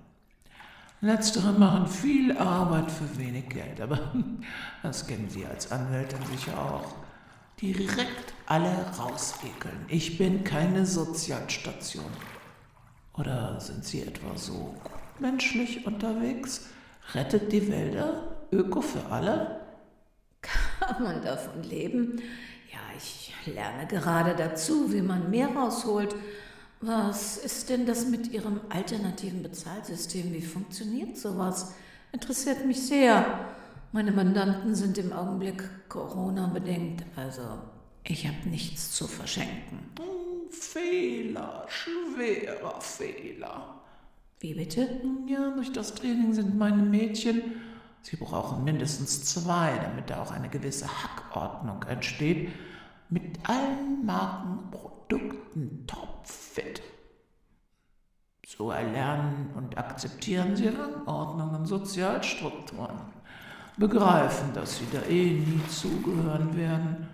Letztere 1.02 1.52
machen 1.52 1.86
viel 1.86 2.36
Arbeit 2.36 2.90
für 2.90 3.18
wenig 3.18 3.48
Geld, 3.48 3.80
aber 3.80 4.12
das 4.82 5.06
kennen 5.06 5.30
Sie 5.30 5.46
als 5.46 5.72
Anwältin 5.72 6.18
sicher 6.30 6.58
auch 6.58 6.94
direkt 7.60 8.34
alle 8.46 8.86
rausekeln. 8.98 9.86
Ich 9.88 10.18
bin 10.18 10.44
keine 10.44 10.84
Sozialstation. 10.84 12.10
Oder 13.14 13.60
sind 13.60 13.84
Sie 13.84 14.02
etwa 14.02 14.36
so 14.36 14.74
menschlich 15.18 15.86
unterwegs? 15.86 16.68
Rettet 17.14 17.52
die 17.52 17.70
Wälder? 17.70 18.36
Öko 18.52 18.80
für 18.80 19.04
alle? 19.10 19.60
Kann 20.40 21.02
man 21.02 21.22
davon 21.22 21.62
leben? 21.62 22.20
Ja, 22.72 22.78
ich 22.96 23.34
lerne 23.46 23.86
gerade 23.86 24.34
dazu, 24.34 24.92
wie 24.92 25.02
man 25.02 25.30
mehr 25.30 25.48
rausholt. 25.48 26.14
Was 26.82 27.36
ist 27.36 27.68
denn 27.68 27.84
das 27.84 28.06
mit 28.06 28.32
Ihrem 28.32 28.58
alternativen 28.70 29.42
Bezahlsystem? 29.42 30.32
Wie 30.32 30.40
funktioniert 30.40 31.18
sowas? 31.18 31.74
Interessiert 32.10 32.64
mich 32.64 32.86
sehr. 32.86 33.26
Meine 33.92 34.12
Mandanten 34.12 34.74
sind 34.74 34.96
im 34.96 35.12
Augenblick 35.12 35.62
Corona-bedingt, 35.90 37.04
also 37.16 37.42
ich 38.02 38.26
habe 38.26 38.48
nichts 38.48 38.92
zu 38.92 39.06
verschenken. 39.06 39.90
Fehler, 40.50 41.66
schwerer 41.68 42.80
Fehler. 42.80 43.82
Wie 44.38 44.54
bitte? 44.54 45.02
Ja, 45.26 45.50
durch 45.50 45.72
das 45.72 45.94
Training 45.94 46.32
sind 46.32 46.56
meine 46.56 46.82
Mädchen, 46.82 47.42
sie 48.00 48.16
brauchen 48.16 48.64
mindestens 48.64 49.24
zwei, 49.26 49.76
damit 49.82 50.08
da 50.08 50.22
auch 50.22 50.30
eine 50.30 50.48
gewisse 50.48 50.86
Hackordnung 50.86 51.82
entsteht, 51.82 52.48
mit 53.10 53.38
allen 53.46 54.06
Markenprodukten 54.06 55.84
topfit. 56.50 56.82
So 58.46 58.70
erlernen 58.70 59.50
und 59.54 59.78
akzeptieren 59.78 60.56
sie 60.56 60.68
Rangordnungen, 60.68 61.66
Sozialstrukturen 61.66 62.98
begreifen, 63.76 64.52
dass 64.52 64.78
sie 64.78 64.86
da 64.92 65.00
eh 65.02 65.32
nie 65.32 65.60
zugehören 65.68 66.56
werden, 66.56 67.08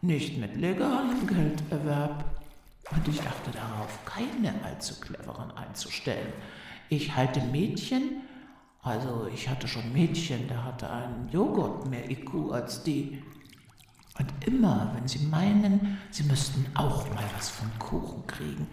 nicht 0.00 0.38
mit 0.38 0.56
legalem 0.56 1.26
Gelderwerb. 1.26 2.24
Und 2.90 3.08
ich 3.08 3.20
achte 3.20 3.50
darauf, 3.52 4.04
keine 4.04 4.52
allzu 4.64 4.98
cleveren 5.00 5.52
einzustellen. 5.52 6.32
Ich 6.88 7.14
halte 7.14 7.40
Mädchen, 7.40 8.22
also 8.82 9.28
ich 9.32 9.48
hatte 9.48 9.68
schon 9.68 9.92
Mädchen, 9.92 10.48
der 10.48 10.64
hatte 10.64 10.90
einen 10.90 11.28
Joghurt 11.30 11.88
mehr 11.88 12.10
IQ 12.10 12.50
als 12.50 12.82
die. 12.82 13.22
Und 14.18 14.46
immer, 14.46 14.92
wenn 14.94 15.08
sie 15.08 15.26
meinen, 15.26 15.98
sie 16.10 16.24
müssten 16.24 16.66
auch 16.74 17.08
mal 17.14 17.24
was 17.34 17.50
vom 17.50 17.70
Kuchen 17.78 18.26
kriegen, 18.26 18.66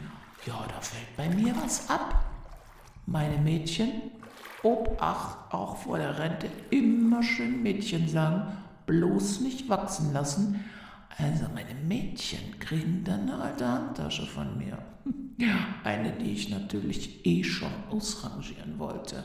ja, 0.46 0.66
da 0.68 0.82
fällt 0.82 1.16
bei 1.18 1.30
mir 1.30 1.56
was 1.62 1.90
ab. 1.90 2.26
Meine 3.06 3.38
Mädchen 3.38 3.92
Obacht 4.64 5.54
auch 5.54 5.78
vor 5.78 5.98
der 5.98 6.20
Rente 6.20 6.50
immer 6.70 7.24
schön 7.24 7.64
Mädchen 7.64 8.08
sagen, 8.08 8.58
bloß 8.86 9.42
nicht 9.42 9.70
wachsen 9.70 10.14
lassen. 10.14 10.66
Also 11.18 11.46
meine 11.54 11.76
Mädchen 11.76 12.60
kriegen 12.60 13.04
dann 13.04 13.30
eine 13.30 13.42
alte 13.42 13.68
Handtasche 13.68 14.26
von 14.26 14.58
mir. 14.58 14.78
Eine, 15.84 16.12
die 16.14 16.32
ich 16.32 16.50
natürlich 16.50 17.26
eh 17.26 17.44
schon 17.44 17.72
ausrangieren 17.90 18.78
wollte. 18.78 19.24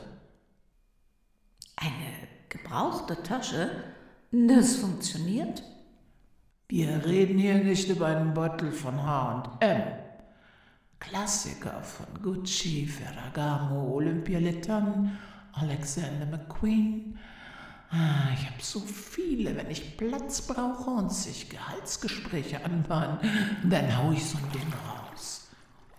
Eine 1.75 2.27
gebrauchte 2.47 3.21
Tasche? 3.21 3.69
Das 4.31 4.77
funktioniert? 4.77 5.61
Wir 6.67 7.05
reden 7.05 7.37
hier 7.37 7.63
nicht 7.63 7.89
über 7.89 8.07
einen 8.07 8.33
Beutel 8.33 8.71
von 8.71 8.99
H&M. 8.99 9.83
Klassiker 10.97 11.83
von 11.83 12.07
Gucci, 12.23 12.87
Ferragamo, 12.87 13.93
Olympialetan, 13.93 15.15
Alexander 15.53 16.25
McQueen. 16.25 17.19
Ah, 17.91 18.33
ich 18.33 18.49
habe 18.49 18.61
so 18.61 18.79
viele, 18.79 19.55
wenn 19.55 19.69
ich 19.69 19.95
Platz 19.95 20.41
brauche 20.41 20.89
und 20.89 21.13
sich 21.13 21.51
Gehaltsgespräche 21.51 22.65
anbahnen, 22.65 23.19
dann 23.63 23.95
hau 23.95 24.11
ich 24.11 24.25
so 24.25 24.39
ein 24.39 24.51
Ding 24.51 24.73
raus, 24.89 25.51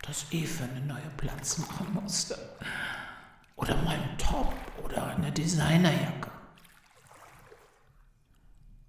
das 0.03 0.27
eh 0.33 0.45
für 0.45 0.65
eine 0.65 0.85
neue 0.85 1.11
Platz 1.17 1.59
machen 1.59 1.95
musste. 1.95 2.37
Oder 3.55 3.81
mein 3.85 4.19
Top 4.19 4.53
oder 4.85 5.15
eine 5.15 5.31
Designerjacke. 5.31 6.33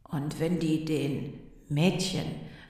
Und 0.06 0.40
wenn 0.40 0.58
die 0.60 0.84
den 0.84 1.47
Mädchen 1.70 2.26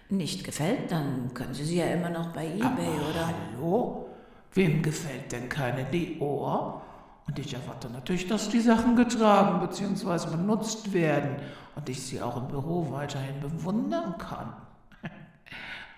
nicht 0.10 0.44
gefällt, 0.44 0.92
dann 0.92 1.34
können 1.34 1.54
Sie 1.54 1.66
sie 1.66 1.78
ja 1.78 1.86
immer 1.88 2.10
noch 2.10 2.28
bei 2.34 2.46
eBay, 2.48 2.66
Aber 2.66 3.10
oder? 3.10 3.28
Hallo? 3.28 4.10
Wem 4.54 4.82
gefällt 4.82 5.32
denn 5.32 5.50
keine 5.50 5.84
Dior? 5.86 6.82
Und 7.28 7.38
ich 7.38 7.54
erwarte 7.54 7.90
natürlich, 7.90 8.28
dass 8.28 8.50
die 8.50 8.62
Sachen 8.62 8.96
getragen 8.96 9.60
bzw. 9.60 10.32
benutzt 10.32 10.94
werden 10.94 11.36
und 11.76 11.90
ich 11.90 12.02
sie 12.02 12.22
auch 12.22 12.38
im 12.38 12.48
Büro 12.48 12.90
weiterhin 12.90 13.40
bewundern 13.42 14.18
kann. 14.18 14.54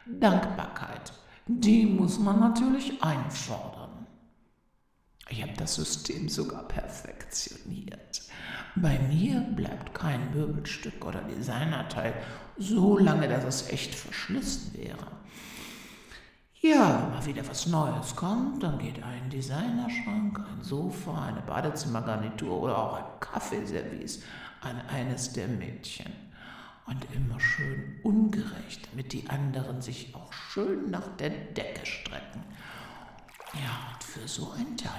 Dankbarkeit, 0.05 1.13
die 1.45 1.85
muss 1.85 2.19
man 2.19 2.39
natürlich 2.39 3.01
einfordern. 3.03 3.88
Ich 5.29 5.43
habe 5.43 5.53
das 5.57 5.75
System 5.75 6.27
sogar 6.27 6.67
perfektioniert. 6.67 8.23
Bei 8.75 8.97
mir 8.99 9.41
bleibt 9.55 9.93
kein 9.93 10.33
Möbelstück 10.33 11.05
oder 11.05 11.21
Designerteil 11.21 12.13
so 12.57 12.97
lange, 12.97 13.27
dass 13.27 13.43
es 13.43 13.69
echt 13.69 13.93
verschlissen 13.93 14.73
wäre. 14.73 15.07
Ja, 16.61 17.03
wenn 17.03 17.11
mal 17.11 17.25
wieder 17.25 17.47
was 17.47 17.67
Neues 17.67 18.15
kommt, 18.15 18.63
dann 18.63 18.79
geht 18.79 19.01
ein 19.01 19.29
Designerschrank, 19.29 20.39
ein 20.39 20.61
Sofa, 20.61 21.27
eine 21.27 21.41
Badezimmergarnitur 21.41 22.61
oder 22.63 22.77
auch 22.77 22.93
ein 22.97 23.19
Kaffeeservice 23.21 24.23
an 24.61 24.81
eines 24.89 25.31
der 25.31 25.47
Mädchen. 25.47 26.11
Und 26.85 27.05
immer 27.13 27.39
schön 27.39 27.99
ungerecht, 28.03 28.89
damit 28.91 29.13
die 29.13 29.29
anderen 29.29 29.81
sich 29.81 30.13
auch 30.15 30.33
schön 30.33 30.89
nach 30.89 31.07
der 31.17 31.29
Decke 31.29 31.85
strecken. 31.85 32.43
Ja, 33.53 33.93
und 33.93 34.03
für 34.03 34.27
so 34.27 34.51
ein 34.57 34.77
Teil, 34.77 34.91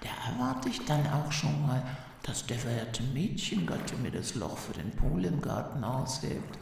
da 0.00 0.32
erwarte 0.32 0.68
ich 0.68 0.84
dann 0.84 1.06
auch 1.08 1.30
schon 1.32 1.66
mal, 1.66 1.82
dass 2.22 2.46
der 2.46 2.58
verehrte 2.58 3.02
Mädchengatte 3.02 3.96
mir 3.96 4.10
das 4.10 4.34
Loch 4.34 4.56
für 4.56 4.72
den 4.72 4.90
Pool 4.92 5.24
im 5.24 5.40
Garten 5.40 5.82
aushebt, 5.82 6.58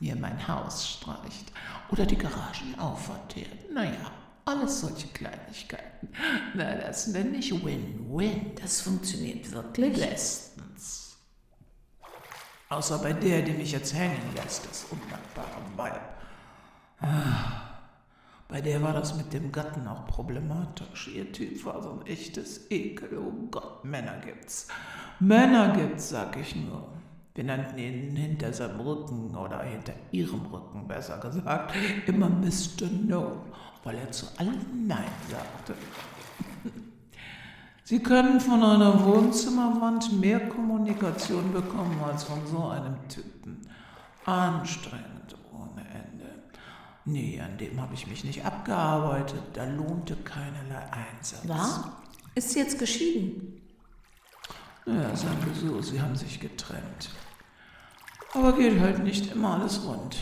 mir 0.00 0.16
mein 0.16 0.48
Haus 0.48 0.88
streicht 0.88 1.52
oder 1.90 2.04
die 2.04 2.18
Garagen 2.18 2.78
aufverteert. 2.78 3.70
Naja, 3.72 4.10
alles 4.44 4.80
solche 4.80 5.08
Kleinigkeiten. 5.08 6.08
Na, 6.54 6.74
das 6.74 7.06
nenne 7.06 7.36
ich 7.36 7.52
Win-Win. 7.52 8.56
Das 8.60 8.80
funktioniert 8.80 9.50
wirklich? 9.52 9.94
Bestens. 9.94 11.16
Außer 12.68 12.98
bei 12.98 13.12
der, 13.12 13.42
die 13.42 13.52
mich 13.52 13.72
jetzt 13.72 13.94
hängen 13.94 14.34
lässt, 14.34 14.66
das 14.66 14.86
undankbare 14.90 15.62
Weib. 15.76 16.00
Ah, 17.00 17.63
bei 18.48 18.60
der 18.60 18.82
war 18.82 18.92
das 18.92 19.16
mit 19.16 19.32
dem 19.32 19.50
Gatten 19.50 19.88
auch 19.88 20.06
problematisch. 20.06 21.08
Ihr 21.08 21.32
Typ 21.32 21.64
war 21.64 21.82
so 21.82 21.90
ein 21.90 22.06
echtes 22.06 22.70
Ekel. 22.70 23.18
Oh 23.18 23.48
Gott, 23.50 23.84
Männer 23.84 24.18
gibt's. 24.24 24.68
Männer 25.18 25.74
gibt's, 25.74 26.10
sag 26.10 26.36
ich 26.36 26.54
nur. 26.54 26.86
Wir 27.34 27.44
nannten 27.44 27.78
ihn 27.78 28.14
hinter 28.14 28.52
seinem 28.52 28.80
Rücken 28.80 29.34
oder 29.34 29.62
hinter 29.62 29.94
ihrem 30.12 30.42
Rücken, 30.46 30.86
besser 30.86 31.18
gesagt, 31.18 31.74
immer 32.06 32.28
Mr. 32.28 32.86
No, 33.08 33.42
weil 33.82 33.98
er 33.98 34.12
zu 34.12 34.26
allem 34.38 34.86
Nein 34.86 35.10
sagte. 35.28 35.74
Sie 37.82 38.00
können 38.00 38.38
von 38.38 38.62
einer 38.62 39.04
Wohnzimmerwand 39.04 40.20
mehr 40.20 40.48
Kommunikation 40.48 41.52
bekommen 41.52 42.00
als 42.06 42.22
von 42.22 42.46
so 42.46 42.68
einem 42.68 42.96
Typen. 43.08 43.66
Anstrengend. 44.24 45.13
Nee, 47.06 47.40
an 47.40 47.58
dem 47.58 47.80
habe 47.80 47.94
ich 47.94 48.06
mich 48.06 48.24
nicht 48.24 48.44
abgearbeitet. 48.44 49.42
Da 49.52 49.64
lohnte 49.64 50.16
keinerlei 50.16 50.82
Einsatz. 50.90 51.46
War? 51.46 52.02
Ist 52.34 52.50
sie 52.50 52.60
jetzt 52.60 52.78
geschieden? 52.78 53.60
Ja, 54.86 55.14
sagen 55.14 55.38
wir 55.44 55.54
so, 55.54 55.80
sie 55.82 56.00
haben 56.00 56.16
sich 56.16 56.40
getrennt. 56.40 57.10
Aber 58.32 58.56
geht 58.56 58.80
halt 58.80 59.04
nicht 59.04 59.32
immer 59.32 59.60
alles 59.60 59.84
rund. 59.86 60.16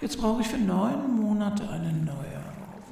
Jetzt 0.00 0.18
brauche 0.18 0.40
ich 0.40 0.48
für 0.48 0.58
neun 0.58 1.20
Monate 1.20 1.68
eine 1.68 1.92
neue. 1.92 2.40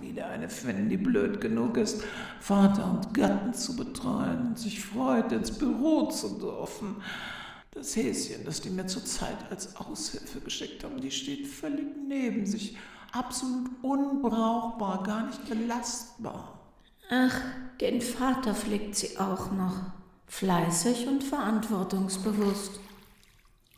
Wieder 0.01 0.29
eine 0.29 0.49
Finn, 0.49 0.89
die 0.89 0.97
blöd 0.97 1.41
genug 1.41 1.77
ist, 1.77 2.03
Vater 2.41 2.91
und 2.91 3.13
Gatten 3.15 3.53
zu 3.53 3.77
betreuen 3.77 4.49
und 4.49 4.59
sich 4.59 4.83
freut, 4.83 5.33
ins 5.33 5.57
Büro 5.57 6.07
zu 6.07 6.39
dürfen. 6.39 6.97
Das 7.79 7.95
Häschen, 7.95 8.45
das 8.45 8.61
die 8.61 8.71
mir 8.71 8.89
zurzeit 8.89 9.37
als 9.51 9.77
Aushilfe 9.77 10.41
geschickt 10.41 10.83
haben, 10.83 11.01
die 11.01 11.13
steht 11.13 11.47
völlig 11.47 11.87
neben 12.09 12.45
sich. 12.45 12.77
Absolut 13.13 13.71
unbrauchbar, 13.83 15.05
gar 15.05 15.27
nicht 15.27 15.49
belastbar. 15.49 16.59
Ach, 17.09 17.41
den 17.81 18.01
Vater 18.01 18.53
pflegt 18.53 18.97
sie 18.97 19.17
auch 19.17 19.53
noch. 19.53 19.77
Fleißig 20.27 21.07
und 21.07 21.23
verantwortungsbewusst. 21.23 22.81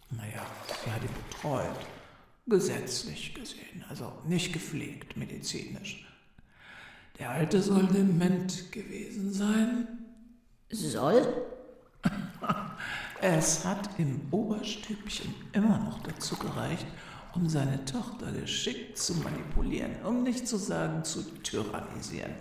Naja, 0.09 0.47
sie 0.83 0.91
hat 0.91 1.03
ihn 1.03 1.11
betreut. 1.29 1.87
Gesetzlich 2.47 3.35
gesehen, 3.35 3.85
also 3.91 4.11
nicht 4.25 4.55
gepflegt, 4.55 5.15
medizinisch. 5.19 6.07
Der 7.19 7.33
Alte 7.33 7.61
soll 7.61 7.87
dement 7.87 8.73
gewesen 8.73 9.31
sein. 9.31 9.87
Soll? 10.71 11.47
Es 13.23 13.67
hat 13.67 13.91
im 13.99 14.29
Oberstübchen 14.31 15.35
immer 15.53 15.79
noch 15.79 16.03
dazu 16.03 16.37
gereicht, 16.37 16.87
um 17.35 17.51
seine 17.51 17.85
Tochter 17.85 18.33
geschickt 18.33 18.97
zu 18.97 19.15
manipulieren, 19.17 20.03
um 20.05 20.23
nicht 20.23 20.49
zu 20.49 20.57
sagen 20.57 21.05
zu 21.05 21.23
tyrannisieren. 21.43 22.35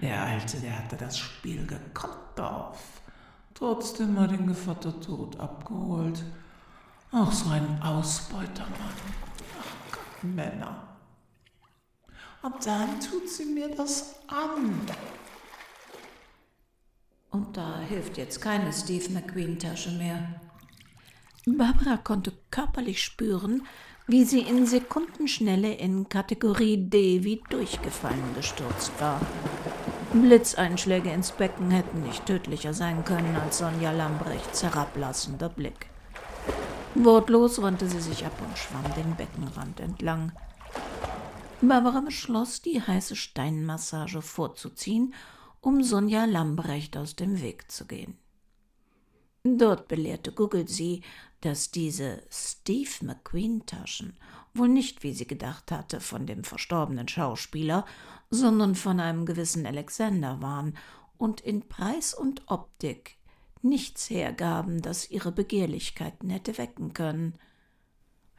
Der 0.00 0.22
Alte, 0.22 0.58
der 0.58 0.78
hatte 0.78 0.96
das 0.96 1.18
Spiel 1.18 1.66
gekonnt 1.66 2.36
drauf. 2.36 3.02
Trotzdem 3.54 4.18
hat 4.18 4.30
ihn 4.30 4.46
Gevatter 4.46 4.98
tot 5.00 5.38
abgeholt. 5.40 6.24
Ach, 7.10 7.32
so 7.32 7.50
ein 7.50 7.82
Ausbeutermann. 7.82 8.70
Ach 9.60 9.92
Gott, 9.92 10.24
Männer. 10.24 10.86
Und 12.42 12.64
dann 12.64 13.00
tut 13.00 13.28
sie 13.28 13.44
mir 13.46 13.74
das 13.74 14.14
an. 14.28 14.86
Und 17.32 17.56
da 17.56 17.80
hilft 17.88 18.18
jetzt 18.18 18.40
keine 18.40 18.72
Steve 18.72 19.10
McQueen-Tasche 19.10 19.90
mehr. 19.92 20.40
Barbara 21.46 21.96
konnte 21.96 22.32
körperlich 22.50 23.02
spüren, 23.02 23.66
wie 24.06 24.24
sie 24.24 24.40
in 24.40 24.66
Sekundenschnelle 24.66 25.72
in 25.74 26.08
Kategorie 26.08 26.76
D 26.76 27.24
wie 27.24 27.42
durchgefallen 27.48 28.34
gestürzt 28.34 28.92
war. 29.00 29.20
Blitzeinschläge 30.12 31.10
ins 31.10 31.32
Becken 31.32 31.70
hätten 31.70 32.02
nicht 32.02 32.26
tödlicher 32.26 32.74
sein 32.74 33.04
können 33.04 33.34
als 33.36 33.58
Sonja 33.58 33.92
Lambrechts 33.92 34.62
herablassender 34.62 35.48
Blick. 35.48 35.86
Wortlos 36.94 37.62
wandte 37.62 37.88
sie 37.88 38.00
sich 38.00 38.26
ab 38.26 38.36
und 38.46 38.58
schwamm 38.58 38.84
den 38.94 39.16
Beckenrand 39.16 39.80
entlang. 39.80 40.32
Barbara 41.62 42.00
beschloss, 42.00 42.60
die 42.60 42.82
heiße 42.82 43.16
Steinmassage 43.16 44.20
vorzuziehen, 44.20 45.14
um 45.62 45.82
Sonja 45.82 46.26
Lambrecht 46.26 46.98
aus 46.98 47.16
dem 47.16 47.40
Weg 47.40 47.72
zu 47.72 47.86
gehen. 47.86 48.18
Dort 49.42 49.88
belehrte 49.88 50.30
Google 50.30 50.68
sie, 50.68 51.02
dass 51.40 51.70
diese 51.70 52.22
Steve 52.30 52.90
McQueen-Taschen 53.00 54.18
wohl 54.52 54.68
nicht, 54.68 55.02
wie 55.02 55.14
sie 55.14 55.26
gedacht 55.26 55.72
hatte, 55.72 56.00
von 56.00 56.26
dem 56.26 56.44
verstorbenen 56.44 57.08
Schauspieler, 57.08 57.86
sondern 58.28 58.74
von 58.74 59.00
einem 59.00 59.24
gewissen 59.24 59.64
Alexander 59.64 60.42
waren 60.42 60.76
und 61.16 61.40
in 61.40 61.66
Preis 61.66 62.12
und 62.12 62.42
Optik 62.48 63.16
nichts 63.62 64.10
hergaben, 64.10 64.82
das 64.82 65.10
ihre 65.10 65.32
Begehrlichkeiten 65.32 66.28
hätte 66.28 66.58
wecken 66.58 66.92
können 66.92 67.38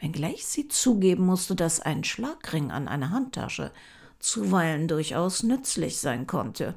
wenngleich 0.03 0.45
sie 0.45 0.67
zugeben 0.67 1.25
musste, 1.25 1.55
dass 1.55 1.79
ein 1.79 2.03
Schlagring 2.03 2.71
an 2.71 2.89
einer 2.89 3.11
Handtasche 3.11 3.71
zuweilen 4.19 4.89
durchaus 4.89 5.43
nützlich 5.43 5.97
sein 5.97 6.27
konnte. 6.27 6.75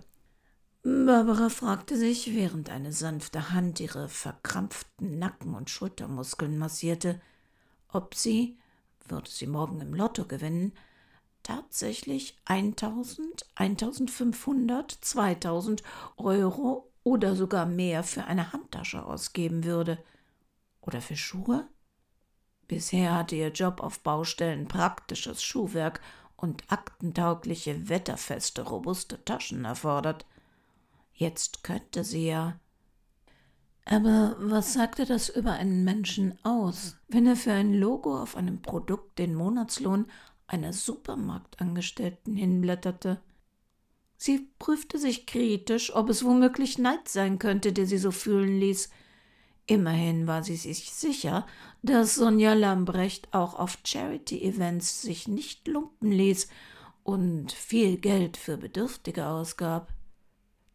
Barbara 0.88 1.48
fragte 1.48 1.96
sich, 1.96 2.32
während 2.32 2.70
eine 2.70 2.92
sanfte 2.92 3.50
Hand 3.50 3.80
ihre 3.80 4.08
verkrampften 4.08 5.18
Nacken- 5.18 5.56
und 5.56 5.68
Schultermuskeln 5.68 6.58
massierte, 6.58 7.20
ob 7.88 8.14
sie, 8.14 8.56
würde 9.08 9.28
sie 9.28 9.48
morgen 9.48 9.80
im 9.80 9.94
Lotto 9.94 10.26
gewinnen, 10.26 10.74
tatsächlich 11.42 12.36
1000, 12.44 13.46
1500, 13.56 14.92
2000 14.92 15.82
Euro 16.18 16.92
oder 17.02 17.34
sogar 17.34 17.66
mehr 17.66 18.04
für 18.04 18.22
eine 18.22 18.52
Handtasche 18.52 19.04
ausgeben 19.04 19.64
würde. 19.64 19.98
Oder 20.82 21.00
für 21.00 21.16
Schuhe? 21.16 21.66
Bisher 22.68 23.12
hatte 23.16 23.34
ihr 23.34 23.50
Job 23.50 23.80
auf 23.80 23.98
Baustellen 24.04 24.68
praktisches 24.68 25.42
Schuhwerk 25.42 26.00
und 26.36 26.62
aktentaugliche, 26.70 27.88
wetterfeste, 27.88 28.62
robuste 28.62 29.24
Taschen 29.24 29.64
erfordert. 29.64 30.24
Jetzt 31.16 31.64
könnte 31.64 32.04
sie 32.04 32.28
ja. 32.28 32.60
Aber 33.84 34.36
was 34.38 34.72
sagte 34.72 35.04
das 35.04 35.28
über 35.28 35.52
einen 35.52 35.82
Menschen 35.82 36.38
aus, 36.44 36.96
wenn 37.08 37.26
er 37.26 37.36
für 37.36 37.52
ein 37.52 37.72
Logo 37.72 38.20
auf 38.20 38.36
einem 38.36 38.62
Produkt 38.62 39.18
den 39.18 39.34
Monatslohn 39.34 40.06
einer 40.46 40.72
Supermarktangestellten 40.72 42.36
hinblätterte? 42.36 43.20
Sie 44.16 44.48
prüfte 44.58 44.98
sich 44.98 45.26
kritisch, 45.26 45.94
ob 45.94 46.10
es 46.10 46.24
womöglich 46.24 46.78
Neid 46.78 47.08
sein 47.08 47.38
könnte, 47.38 47.72
der 47.72 47.86
sie 47.86 47.98
so 47.98 48.10
fühlen 48.10 48.60
ließ, 48.60 48.90
Immerhin 49.66 50.28
war 50.28 50.44
sie 50.44 50.54
sich 50.54 50.92
sicher, 50.92 51.44
dass 51.82 52.14
Sonja 52.14 52.54
Lambrecht 52.54 53.34
auch 53.34 53.54
auf 53.54 53.78
Charity-Events 53.84 55.02
sich 55.02 55.26
nicht 55.26 55.66
lumpen 55.66 56.12
ließ 56.12 56.48
und 57.02 57.50
viel 57.50 57.98
Geld 57.98 58.36
für 58.36 58.58
Bedürftige 58.58 59.26
ausgab. 59.26 59.92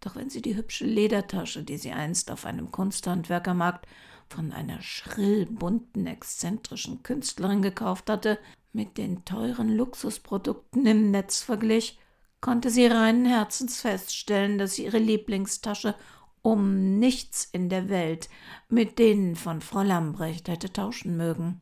Doch 0.01 0.15
wenn 0.15 0.29
sie 0.29 0.41
die 0.41 0.55
hübsche 0.55 0.85
Ledertasche, 0.85 1.63
die 1.63 1.77
sie 1.77 1.91
einst 1.91 2.31
auf 2.31 2.45
einem 2.45 2.71
Kunsthandwerkermarkt 2.71 3.87
von 4.29 4.51
einer 4.51 4.81
schrill 4.81 5.45
bunten, 5.45 6.07
exzentrischen 6.07 7.03
Künstlerin 7.03 7.61
gekauft 7.61 8.09
hatte, 8.09 8.39
mit 8.73 8.97
den 8.97 9.25
teuren 9.25 9.69
Luxusprodukten 9.69 10.85
im 10.85 11.11
Netz 11.11 11.41
verglich, 11.41 11.99
konnte 12.39 12.71
sie 12.71 12.87
reinen 12.87 13.25
Herzens 13.25 13.81
feststellen, 13.81 14.57
dass 14.57 14.79
ihre 14.79 14.97
Lieblingstasche 14.97 15.95
um 16.41 16.97
nichts 16.97 17.47
in 17.51 17.69
der 17.69 17.89
Welt 17.89 18.29
mit 18.67 18.97
denen 18.97 19.35
von 19.35 19.61
Frau 19.61 19.83
Lambrecht 19.83 20.47
hätte 20.47 20.73
tauschen 20.73 21.15
mögen. 21.17 21.61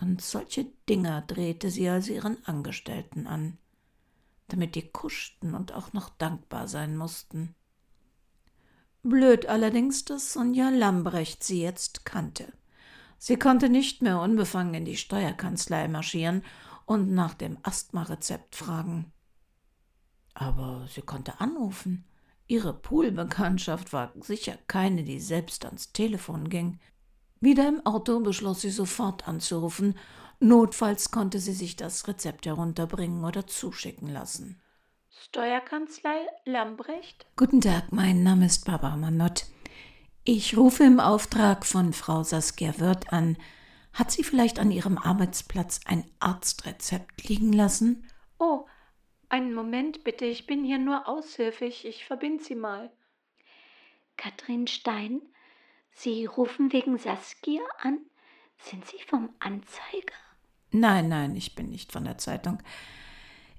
Und 0.00 0.20
solche 0.20 0.66
Dinger 0.88 1.22
drehte 1.22 1.70
sie 1.70 1.88
als 1.88 2.08
ihren 2.08 2.44
Angestellten 2.44 3.26
an, 3.26 3.56
damit 4.48 4.74
die 4.74 4.88
kuschten 4.88 5.54
und 5.54 5.72
auch 5.72 5.92
noch 5.92 6.10
dankbar 6.10 6.68
sein 6.68 6.96
mussten. 6.96 7.54
Blöd 9.04 9.46
allerdings, 9.46 10.04
dass 10.04 10.32
Sonja 10.32 10.68
Lambrecht 10.68 11.42
sie 11.42 11.60
jetzt 11.60 12.04
kannte. 12.04 12.52
Sie 13.18 13.36
konnte 13.36 13.68
nicht 13.68 14.00
mehr 14.00 14.20
unbefangen 14.20 14.74
in 14.74 14.84
die 14.84 14.96
Steuerkanzlei 14.96 15.88
marschieren 15.88 16.44
und 16.86 17.12
nach 17.12 17.34
dem 17.34 17.58
Asthma-Rezept 17.62 18.54
fragen. 18.54 19.12
Aber 20.34 20.86
sie 20.88 21.02
konnte 21.02 21.40
anrufen. 21.40 22.04
Ihre 22.46 22.72
Poolbekanntschaft 22.72 23.92
war 23.92 24.12
sicher 24.20 24.56
keine, 24.68 25.02
die 25.02 25.18
selbst 25.18 25.64
ans 25.64 25.92
Telefon 25.92 26.48
ging. 26.48 26.78
Wieder 27.40 27.68
im 27.68 27.84
Auto 27.84 28.20
beschloss 28.20 28.60
sie 28.60 28.70
sofort 28.70 29.26
anzurufen. 29.26 29.96
Notfalls 30.38 31.10
konnte 31.10 31.40
sie 31.40 31.54
sich 31.54 31.74
das 31.74 32.06
Rezept 32.06 32.46
herunterbringen 32.46 33.24
oder 33.24 33.48
zuschicken 33.48 34.08
lassen. 34.08 34.61
Steuerkanzlei 35.24 36.26
Lambrecht? 36.44 37.26
Guten 37.36 37.60
Tag, 37.60 37.92
mein 37.92 38.24
Name 38.24 38.46
ist 38.46 38.64
Barbara 38.66 38.96
Manott. 38.96 39.46
Ich 40.24 40.56
rufe 40.56 40.82
im 40.82 40.98
Auftrag 40.98 41.64
von 41.64 41.92
Frau 41.92 42.24
Saskia 42.24 42.80
Wirth 42.80 43.12
an. 43.12 43.36
Hat 43.92 44.10
sie 44.10 44.24
vielleicht 44.24 44.58
an 44.58 44.72
ihrem 44.72 44.98
Arbeitsplatz 44.98 45.80
ein 45.86 46.04
Arztrezept 46.18 47.28
liegen 47.28 47.52
lassen? 47.52 48.10
Oh, 48.40 48.66
einen 49.28 49.54
Moment 49.54 50.02
bitte, 50.02 50.24
ich 50.24 50.46
bin 50.48 50.64
hier 50.64 50.78
nur 50.78 51.06
aushilfig. 51.06 51.86
Ich 51.86 52.04
verbinde 52.04 52.42
Sie 52.42 52.56
mal. 52.56 52.90
Katrin 54.16 54.66
Stein, 54.66 55.22
Sie 55.92 56.26
rufen 56.26 56.72
wegen 56.72 56.98
Saskia 56.98 57.62
an? 57.80 57.98
Sind 58.58 58.84
Sie 58.86 58.98
vom 59.06 59.30
Anzeiger? 59.38 60.14
Nein, 60.72 61.08
nein, 61.08 61.36
ich 61.36 61.54
bin 61.54 61.68
nicht 61.68 61.92
von 61.92 62.04
der 62.04 62.18
Zeitung. 62.18 62.58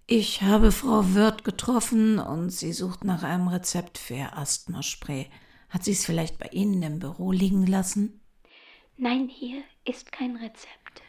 Ich 0.06 0.42
habe 0.42 0.74
Frau 0.74 1.14
Wirth 1.14 1.46
getroffen 1.46 2.20
und 2.20 2.50
sie 2.50 2.74
sucht 2.74 3.06
nach 3.06 3.24
einem 3.24 3.48
Rezept 3.48 3.98
für 3.98 4.34
Asthmaspray. 4.34 5.30
Hat 5.70 5.86
sie 5.86 5.94
es 5.94 6.06
vielleicht 6.06 6.38
bei 6.40 6.50
Ihnen 6.52 6.84
im 6.84 7.00
Büro 7.00 7.32
liegen 7.32 7.66
lassen? 7.66 8.20
Nein, 8.98 9.30
hier 9.30 9.64
ist 9.86 10.12
kein 10.12 10.36
Rezept. 10.36 11.02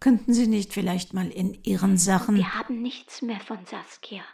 Könnten 0.00 0.34
Sie 0.34 0.48
nicht 0.48 0.72
vielleicht 0.72 1.14
mal 1.14 1.28
in 1.28 1.62
Ihren 1.62 1.96
Sachen. 1.96 2.34
Wir 2.34 2.54
haben 2.54 2.82
nichts 2.82 3.22
mehr 3.22 3.38
von 3.38 3.64
Saskia. 3.64 4.24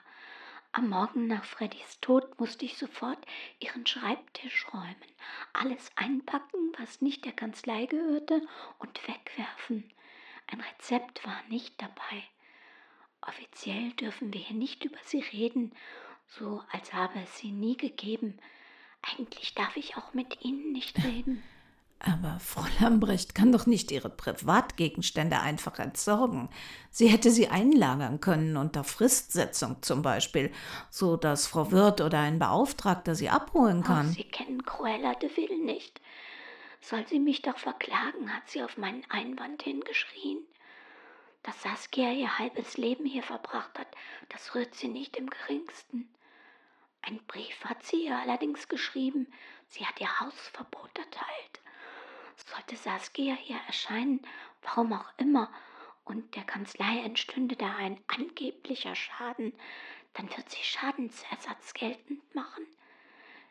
Am 0.72 0.88
Morgen 0.88 1.26
nach 1.26 1.44
Freddys 1.44 2.00
Tod 2.00 2.40
musste 2.40 2.64
ich 2.64 2.78
sofort 2.78 3.18
ihren 3.58 3.86
Schreibtisch 3.86 4.66
räumen, 4.72 4.96
alles 5.52 5.90
einpacken, 5.96 6.72
was 6.78 7.02
nicht 7.02 7.24
der 7.24 7.32
Kanzlei 7.32 7.86
gehörte, 7.86 8.42
und 8.78 9.06
wegwerfen. 9.06 9.84
Ein 10.46 10.60
Rezept 10.60 11.26
war 11.26 11.42
nicht 11.48 11.80
dabei. 11.80 12.24
Offiziell 13.20 13.92
dürfen 13.92 14.33
wir 14.33 14.40
hier 14.40 14.57
nicht 14.57 14.85
über 14.85 14.98
sie 15.04 15.20
reden, 15.20 15.72
so 16.26 16.62
als 16.70 16.92
habe 16.92 17.18
es 17.20 17.38
sie 17.38 17.52
nie 17.52 17.76
gegeben. 17.76 18.38
Eigentlich 19.02 19.54
darf 19.54 19.76
ich 19.76 19.96
auch 19.96 20.14
mit 20.14 20.44
Ihnen 20.44 20.72
nicht 20.72 21.02
reden. 21.04 21.42
Aber 22.00 22.38
Frau 22.38 22.64
Lambrecht 22.81 23.35
kann 23.35 23.50
doch 23.50 23.66
nicht 23.66 23.90
ihre 23.90 24.09
Privatgegenstände 24.09 25.40
einfach 25.40 25.81
entsorgen. 25.81 26.48
Sie 26.90 27.09
hätte 27.09 27.33
sie 27.33 27.48
einlagern 27.48 28.20
können 28.20 28.57
unter 28.57 28.85
Fristsetzung 28.85 29.83
zum 29.83 30.02
Beispiel, 30.02 30.52
so 30.90 31.16
dass 31.16 31.48
Frau 31.48 31.72
Wirth 31.72 32.00
oder 32.00 32.20
ein 32.20 32.38
Beauftragter 32.38 33.16
sie 33.16 33.31
abholen 33.31 33.83
kann. 33.83 34.11
Oh, 34.11 34.12
sie 34.12 34.24
kennen 34.24 34.64
Cruella 34.64 35.14
de 35.14 35.28
Vil 35.35 35.59
nicht. 35.64 36.00
Soll 36.81 37.04
sie 37.09 37.18
mich 37.18 37.42
doch 37.42 37.59
verklagen, 37.59 38.33
hat 38.33 38.48
sie 38.48 38.62
auf 38.62 38.76
meinen 38.76 39.04
Einwand 39.09 39.64
hingeschrien. 39.64 40.38
Dass 41.48 41.62
Saskia 41.62 42.12
ihr 42.12 42.38
halbes 42.38 42.76
Leben 42.76 43.06
hier 43.06 43.22
verbracht 43.22 43.78
hat, 43.78 43.87
das 44.28 44.54
rührt 44.54 44.74
sie 44.74 44.88
nicht 44.88 45.16
im 45.16 45.30
geringsten. 45.30 46.06
Ein 47.00 47.24
Brief 47.26 47.64
hat 47.64 47.82
sie 47.82 48.04
ihr 48.04 48.18
allerdings 48.18 48.68
geschrieben. 48.68 49.26
Sie 49.66 49.87
hat 49.87 49.98
ihr 49.98 50.20
Hausverbot 50.20 50.90
erteilt. 50.98 51.61
Sollte 52.37 52.76
Saskia 52.76 53.34
hier 53.34 53.58
erscheinen, 53.66 54.20
warum 54.61 54.92
auch 54.92 55.11
immer, 55.16 55.50
und 56.04 56.37
der 56.37 56.44
Kanzlei 56.44 56.98
entstünde 56.98 57.56
da 57.56 57.76
ein 57.76 57.98
angeblicher 58.08 58.94
Schaden, 58.94 59.54
dann 60.12 60.28
wird 60.28 60.50
sie 60.50 60.62
Schadensersatz 60.62 61.72
geltend 61.72 62.34
machen. 62.34 62.66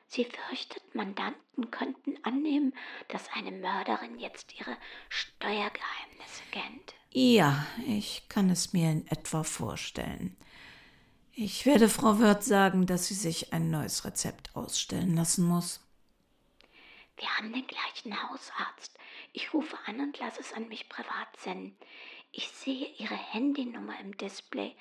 Sie 0.08 0.26
fürchtet, 0.26 0.96
Mandanten 0.96 1.70
könnten 1.70 2.18
annehmen, 2.24 2.74
dass 3.10 3.30
eine 3.34 3.52
Mörderin 3.52 4.18
jetzt 4.20 4.58
ihre 4.58 4.78
Steuergeheimnisse 5.10 6.44
kennt. 6.52 6.94
Ja, 7.12 7.68
ich 7.86 8.28
kann 8.30 8.50
es 8.50 8.72
mir 8.74 8.90
in 8.90 9.08
etwa 9.08 9.44
vorstellen. 9.44 10.38
Ich 11.34 11.66
werde 11.66 11.90
Frau 11.90 12.20
Wirth 12.20 12.44
sagen, 12.44 12.86
dass 12.86 13.08
sie 13.08 13.14
sich 13.14 13.54
ein 13.54 13.70
neues 13.70 14.06
Rezept 14.06 14.56
ausstellen 14.56 15.16
lassen 15.16 15.46
muss. 15.46 15.82
Wir 17.18 17.28
haben 17.38 17.52
den 17.52 17.68
gleichen 17.68 18.30
Hausarzt. 18.30 18.98
Ich 19.34 19.54
rufe 19.54 19.78
an 19.86 20.00
und 20.00 20.18
lasse 20.20 20.40
es 20.40 20.54
an 20.54 20.68
mich 20.70 20.88
privat 20.88 21.36
senden. 21.38 21.76
Ich 22.32 22.48
sehe 22.50 22.88
Ihre 22.98 23.16
Handynummer 23.16 24.00
im 24.00 24.16
Display 24.18 24.76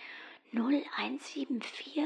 0174 0.53 1.97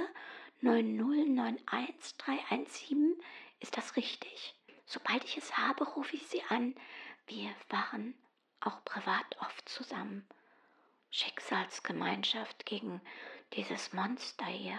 9091 0.62 2.16
317. 2.18 3.14
Ist 3.60 3.76
das 3.76 3.96
richtig? 3.96 4.54
Sobald 4.86 5.24
ich 5.24 5.36
es 5.36 5.56
habe, 5.56 5.84
rufe 5.84 6.16
ich 6.16 6.26
Sie 6.26 6.42
an. 6.48 6.74
Wir 7.26 7.50
waren 7.68 8.14
auch 8.60 8.84
privat 8.84 9.24
oft 9.40 9.68
zusammen. 9.68 10.26
Schicksalsgemeinschaft 11.10 12.66
gegen 12.66 13.00
dieses 13.54 13.92
Monster 13.92 14.46
hier. 14.46 14.78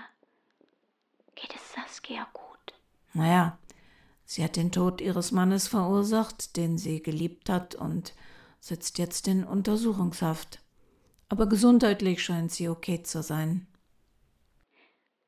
Geht 1.36 1.56
es 1.56 1.74
Saskia 1.74 2.28
gut? 2.34 2.74
Naja, 3.14 3.58
sie 4.26 4.44
hat 4.44 4.56
den 4.56 4.72
Tod 4.72 5.02
ihres 5.02 5.32
Mannes 5.32 5.68
verursacht, 5.68 6.56
den 6.58 6.78
sie 6.78 7.02
geliebt 7.02 7.50
hat, 7.50 7.76
und 7.76 8.14
sitzt 8.60 8.98
jetzt 8.98 9.28
in 9.28 9.44
Untersuchungshaft. 9.44 10.60
Aber 11.28 11.48
gesundheitlich 11.48 12.24
scheint 12.24 12.52
sie 12.52 12.70
okay 12.70 13.04
zu 13.04 13.24
sein. 13.24 13.68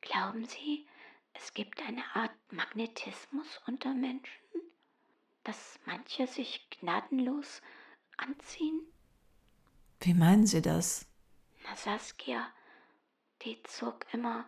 Glauben 0.04 0.46
Sie, 0.46 0.86
es 1.34 1.54
gibt 1.54 1.82
eine 1.82 2.04
Art 2.14 2.34
Magnetismus 2.52 3.62
unter 3.68 3.94
Menschen, 3.94 4.62
dass 5.46 5.80
manche 5.86 6.28
sich 6.28 6.70
gnadenlos 6.72 7.62
anziehen? 8.18 8.82
Wie 10.02 10.14
meinen 10.14 10.46
Sie 10.46 10.62
das? 10.62 11.06
Na, 11.64 11.74
Saskia, 11.78 12.52
die 13.44 13.64
zog 13.64 14.06
immer 14.12 14.44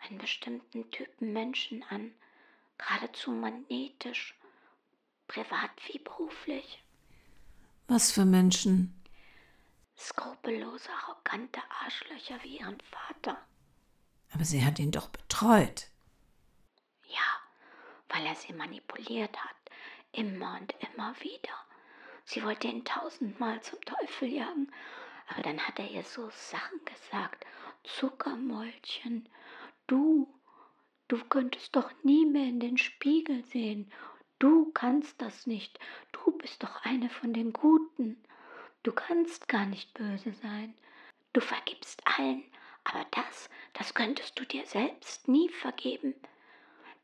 einen 0.00 0.18
bestimmten 0.18 0.90
Typen 0.90 1.32
Menschen 1.32 1.82
an, 1.84 2.12
geradezu 2.76 3.30
magnetisch, 3.30 4.38
privat 5.26 5.70
wie 5.86 6.00
beruflich. 6.00 6.84
Was 7.88 8.12
für 8.12 8.26
Menschen? 8.26 8.94
Skrupellose, 9.96 10.90
arrogante 10.90 11.62
Arschlöcher 11.82 12.42
wie 12.42 12.58
ihren 12.58 12.78
Vater. 12.80 13.38
Aber 14.34 14.44
sie 14.44 14.64
hat 14.64 14.78
ihn 14.78 14.90
doch 14.90 15.08
betreut. 15.08 15.88
Ja, 17.06 17.40
weil 18.08 18.26
er 18.26 18.34
sie 18.34 18.52
manipuliert 18.52 19.36
hat, 19.36 19.56
immer 20.12 20.58
und 20.60 20.74
immer 20.80 21.14
wieder. 21.20 21.54
Sie 22.24 22.42
wollte 22.42 22.68
ihn 22.68 22.84
tausendmal 22.84 23.60
zum 23.62 23.80
Teufel 23.82 24.28
jagen, 24.28 24.72
aber 25.28 25.42
dann 25.42 25.60
hat 25.60 25.78
er 25.78 25.90
ihr 25.90 26.02
so 26.04 26.30
Sachen 26.30 26.80
gesagt. 26.84 27.44
Zuckermäulchen, 27.84 29.28
du, 29.86 30.32
du 31.08 31.22
könntest 31.24 31.74
doch 31.74 31.90
nie 32.02 32.24
mehr 32.26 32.46
in 32.46 32.60
den 32.60 32.78
Spiegel 32.78 33.44
sehen. 33.44 33.90
Du 34.38 34.70
kannst 34.72 35.20
das 35.20 35.46
nicht. 35.46 35.78
Du 36.12 36.32
bist 36.38 36.62
doch 36.62 36.84
eine 36.84 37.10
von 37.10 37.32
den 37.32 37.52
Guten. 37.52 38.22
Du 38.82 38.92
kannst 38.92 39.48
gar 39.48 39.66
nicht 39.66 39.94
böse 39.94 40.32
sein. 40.32 40.74
Du 41.32 41.40
vergibst 41.40 42.02
allen, 42.06 42.44
aber 42.84 43.06
das, 43.10 43.48
das 43.74 43.94
könntest 43.94 44.38
du 44.38 44.44
dir 44.44 44.66
selbst 44.66 45.28
nie 45.28 45.48
vergeben. 45.48 46.14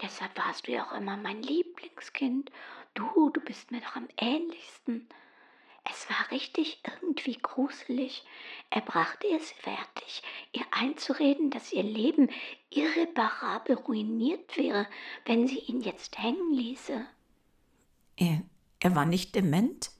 Deshalb 0.02 0.36
warst 0.38 0.66
du 0.66 0.72
ja 0.72 0.86
auch 0.86 0.92
immer 0.92 1.16
mein 1.16 1.42
Lieblingskind. 1.42 2.50
Du, 2.94 3.30
du 3.30 3.40
bist 3.40 3.70
mir 3.70 3.80
doch 3.80 3.96
am 3.96 4.08
ähnlichsten. 4.16 5.08
Es 5.90 6.08
war 6.10 6.30
richtig 6.30 6.82
irgendwie 6.84 7.38
gruselig. 7.40 8.24
Er 8.70 8.82
brachte 8.82 9.26
es 9.28 9.50
fertig, 9.52 10.22
ihr 10.52 10.64
einzureden, 10.70 11.50
dass 11.50 11.72
ihr 11.72 11.82
Leben 11.82 12.30
irreparabel 12.70 13.76
ruiniert 13.76 14.56
wäre, 14.56 14.86
wenn 15.24 15.46
sie 15.46 15.60
ihn 15.60 15.80
jetzt 15.80 16.18
hängen 16.18 16.52
ließe. 16.52 17.06
Er, 18.16 18.42
er 18.80 18.94
war 18.94 19.06
nicht 19.06 19.34
dement? 19.34 19.90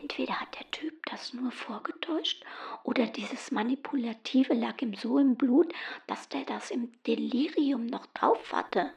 Entweder 0.00 0.40
hat 0.40 0.54
der 0.58 0.70
Typ 0.70 0.94
das 1.06 1.32
nur 1.32 1.50
vorgetäuscht 1.50 2.44
oder 2.84 3.06
dieses 3.06 3.50
Manipulative 3.50 4.54
lag 4.54 4.80
ihm 4.80 4.94
so 4.94 5.18
im 5.18 5.34
Blut, 5.34 5.72
dass 6.06 6.28
der 6.28 6.44
das 6.44 6.70
im 6.70 6.92
Delirium 7.06 7.86
noch 7.86 8.06
drauf 8.06 8.52
hatte. 8.52 8.92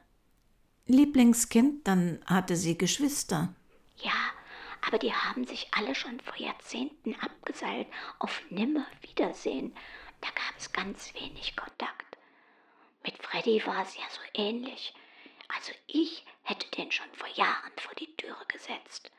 Lieblingskind, 0.86 1.86
dann 1.86 2.20
hatte 2.26 2.56
sie 2.56 2.78
Geschwister. 2.78 3.54
Ja, 3.96 4.12
aber 4.86 4.98
die 4.98 5.12
haben 5.12 5.44
sich 5.46 5.68
alle 5.72 5.94
schon 5.94 6.20
vor 6.20 6.36
Jahrzehnten 6.36 7.14
abgeseilt 7.16 7.88
auf 8.18 8.42
Nimmerwiedersehen. 8.50 9.74
Da 10.20 10.28
gab 10.28 10.58
es 10.58 10.72
ganz 10.72 11.12
wenig 11.14 11.56
Kontakt. 11.56 12.16
Mit 13.04 13.20
Freddy 13.22 13.64
war 13.66 13.82
es 13.82 13.96
ja 13.96 14.04
so 14.10 14.20
ähnlich. 14.34 14.94
Also 15.48 15.72
ich 15.86 16.24
hätte 16.42 16.70
den 16.70 16.92
schon 16.92 17.12
vor 17.12 17.28
Jahren 17.34 17.72
vor 17.76 17.94
die 17.96 18.14
Türe 18.16 18.44
gesetzt. 18.48 19.10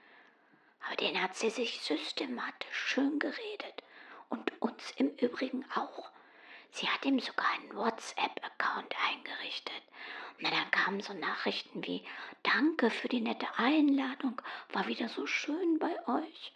Aber 0.86 0.96
den 0.96 1.22
hat 1.22 1.36
sie 1.36 1.50
sich 1.50 1.82
systematisch 1.82 2.76
schön 2.78 3.20
geredet 3.20 3.84
und 4.30 4.62
uns 4.62 4.92
im 4.98 5.10
Übrigen 5.18 5.66
auch. 5.76 6.10
Sie 6.72 6.90
hat 6.90 7.06
ihm 7.06 7.20
sogar 7.20 7.50
einen 7.52 7.76
WhatsApp-Account 7.76 8.96
eingerichtet. 9.10 9.84
Na, 10.40 10.50
dann 10.50 10.72
kamen 10.72 11.02
so 11.02 11.14
Nachrichten 11.14 11.86
wie 11.86 12.04
Danke 12.42 12.90
für 12.90 13.08
die 13.08 13.22
nette 13.22 13.48
Einladung, 13.58 14.42
war 14.72 14.88
wieder 14.88 15.08
so 15.08 15.28
schön 15.28 15.80
bei 15.80 15.96
euch. 16.08 16.54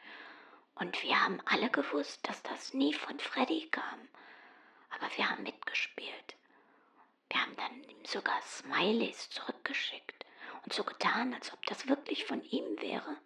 Und 0.76 1.02
wir 1.04 1.24
haben 1.24 1.40
alle 1.46 1.70
gewusst, 1.70 2.28
dass 2.28 2.42
das 2.44 2.74
nie 2.74 2.94
von 2.94 3.20
Freddy 3.20 3.68
kam. 3.70 4.08
Aber 4.90 5.08
wir 5.16 5.30
haben 5.30 5.44
mitgespielt. 5.44 6.36
Wir 7.30 7.42
haben 7.42 7.56
dann 7.56 7.84
ihm 7.84 8.06
sogar 8.06 8.42
Smileys 8.42 9.30
zurückgeschickt 9.30 10.26
und 10.64 10.74
so 10.74 10.84
getan, 10.84 11.34
als 11.34 11.54
ob 11.54 11.66
das 11.66 11.88
wirklich 11.88 12.26
von 12.26 12.44
ihm 12.44 12.82
wäre. 12.82 13.18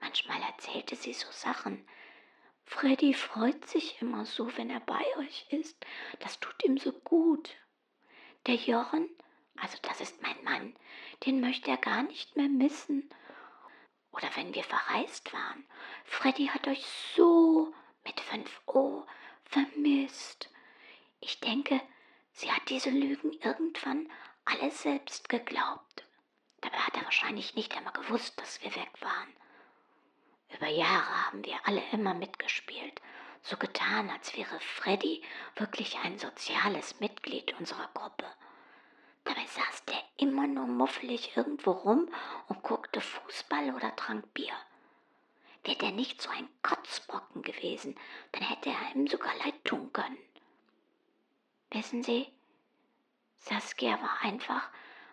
Manchmal 0.00 0.40
erzählte 0.42 0.96
sie 0.96 1.12
so 1.12 1.26
Sachen. 1.30 1.86
Freddy 2.64 3.14
freut 3.14 3.66
sich 3.66 4.00
immer 4.02 4.24
so, 4.26 4.56
wenn 4.56 4.70
er 4.70 4.80
bei 4.80 5.04
euch 5.18 5.46
ist. 5.50 5.84
Das 6.20 6.38
tut 6.38 6.64
ihm 6.64 6.78
so 6.78 6.92
gut. 6.92 7.56
Der 8.46 8.56
Jochen, 8.56 9.08
also 9.56 9.78
das 9.82 10.00
ist 10.00 10.22
mein 10.22 10.42
Mann, 10.44 10.76
den 11.24 11.40
möchte 11.40 11.70
er 11.70 11.78
gar 11.78 12.02
nicht 12.02 12.36
mehr 12.36 12.48
missen. 12.48 13.08
Oder 14.12 14.28
wenn 14.36 14.54
wir 14.54 14.64
verreist 14.64 15.32
waren. 15.32 15.66
Freddy 16.04 16.46
hat 16.46 16.66
euch 16.68 16.84
so 17.14 17.74
mit 18.04 18.20
5O 18.20 19.06
vermisst. 19.44 20.50
Ich 21.20 21.40
denke, 21.40 21.80
sie 22.32 22.50
hat 22.52 22.68
diese 22.68 22.90
Lügen 22.90 23.32
irgendwann 23.40 24.10
alle 24.44 24.70
selbst 24.70 25.28
geglaubt. 25.28 26.04
Dabei 26.60 26.78
hat 26.78 26.96
er 26.96 27.04
wahrscheinlich 27.04 27.54
nicht 27.54 27.76
einmal 27.76 27.92
gewusst, 27.92 28.40
dass 28.40 28.62
wir 28.62 28.74
weg 28.74 28.90
waren. 29.00 29.32
Über 30.56 30.68
Jahre 30.68 31.26
haben 31.26 31.44
wir 31.44 31.58
alle 31.64 31.82
immer 31.92 32.14
mitgespielt, 32.14 33.00
so 33.42 33.56
getan, 33.56 34.10
als 34.10 34.36
wäre 34.36 34.58
Freddy 34.60 35.22
wirklich 35.56 35.96
ein 35.98 36.18
soziales 36.18 37.00
Mitglied 37.00 37.58
unserer 37.58 37.88
Gruppe. 37.94 38.26
Dabei 39.24 39.44
saß 39.46 39.84
der 39.84 40.02
immer 40.16 40.46
nur 40.46 40.66
muffelig 40.66 41.36
irgendwo 41.36 41.72
rum 41.72 42.08
und 42.48 42.62
guckte 42.62 43.00
Fußball 43.00 43.74
oder 43.74 43.94
trank 43.94 44.32
Bier. 44.32 44.54
Wäre 45.64 45.76
der 45.76 45.90
nicht 45.92 46.22
so 46.22 46.30
ein 46.30 46.48
Kotzbrocken 46.62 47.42
gewesen, 47.42 47.94
dann 48.32 48.42
hätte 48.42 48.70
er 48.70 48.94
ihm 48.94 49.06
sogar 49.06 49.34
leid 49.44 49.64
tun 49.64 49.92
können. 49.92 50.18
Wissen 51.70 52.02
Sie, 52.02 52.32
Saskia 53.36 54.00
war 54.00 54.22
einfach 54.22 54.68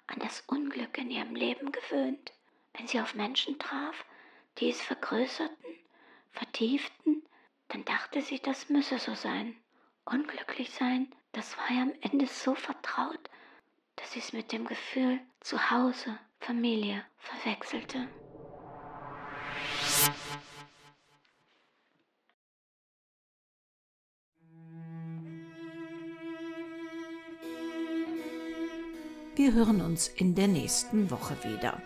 an 0.07 0.19
das 0.19 0.41
Unglück 0.47 0.97
in 0.97 1.11
ihrem 1.11 1.35
Leben 1.35 1.71
gewöhnt. 1.71 2.31
Wenn 2.73 2.87
sie 2.87 2.99
auf 2.99 3.15
Menschen 3.15 3.57
traf, 3.59 4.05
die 4.57 4.69
es 4.69 4.81
vergrößerten, 4.81 5.75
vertieften, 6.31 7.23
dann 7.69 7.85
dachte 7.85 8.21
sie, 8.21 8.39
das 8.39 8.69
müsse 8.69 8.99
so 8.99 9.13
sein. 9.15 9.55
Unglücklich 10.05 10.71
sein, 10.71 11.11
das 11.31 11.57
war 11.57 11.69
ihr 11.71 11.81
am 11.81 11.93
Ende 12.01 12.27
so 12.27 12.55
vertraut, 12.55 13.29
dass 13.95 14.11
sie 14.11 14.19
es 14.19 14.33
mit 14.33 14.51
dem 14.51 14.65
Gefühl 14.65 15.19
zu 15.39 15.71
Hause, 15.71 16.17
Familie 16.39 17.03
verwechselte. 17.17 18.07
Wir 29.35 29.53
hören 29.53 29.81
uns 29.81 30.07
in 30.07 30.33
der 30.33 30.47
nächsten 30.47 31.11
Woche 31.11 31.35
wieder. 31.43 31.81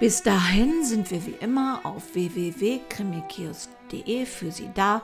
Bis 0.00 0.22
dahin 0.22 0.84
sind 0.84 1.10
wir 1.10 1.26
wie 1.26 1.34
immer 1.40 1.80
auf 1.82 2.14
www.krimikiosk.de 2.14 4.26
für 4.26 4.52
Sie 4.52 4.70
da, 4.72 5.02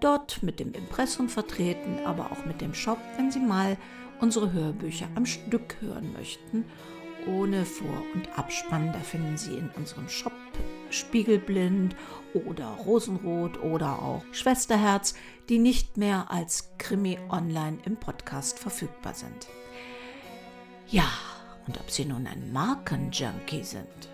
dort 0.00 0.42
mit 0.42 0.60
dem 0.60 0.74
Impressum 0.74 1.30
vertreten, 1.30 2.00
aber 2.04 2.30
auch 2.30 2.44
mit 2.44 2.60
dem 2.60 2.74
Shop, 2.74 2.98
wenn 3.16 3.30
Sie 3.30 3.40
mal 3.40 3.78
unsere 4.20 4.52
Hörbücher 4.52 5.08
am 5.14 5.24
Stück 5.24 5.80
hören 5.80 6.12
möchten, 6.12 6.66
ohne 7.26 7.64
Vor- 7.64 8.04
und 8.12 8.38
Abspann. 8.38 8.92
Da 8.92 8.98
finden 8.98 9.38
Sie 9.38 9.56
in 9.56 9.70
unserem 9.70 10.10
Shop 10.10 10.34
Spiegelblind 10.90 11.96
oder 12.34 12.66
Rosenrot 12.66 13.62
oder 13.62 14.02
auch 14.02 14.22
Schwesterherz, 14.32 15.14
die 15.48 15.58
nicht 15.58 15.96
mehr 15.96 16.30
als 16.30 16.72
Krimi 16.76 17.18
online 17.30 17.78
im 17.86 17.96
Podcast 17.96 18.58
verfügbar 18.58 19.14
sind. 19.14 19.48
Ja, 20.88 21.08
und 21.66 21.80
ob 21.80 21.90
Sie 21.90 22.04
nun 22.04 22.26
ein 22.26 22.52
Markenjunkie 22.52 23.64
sind 23.64 24.10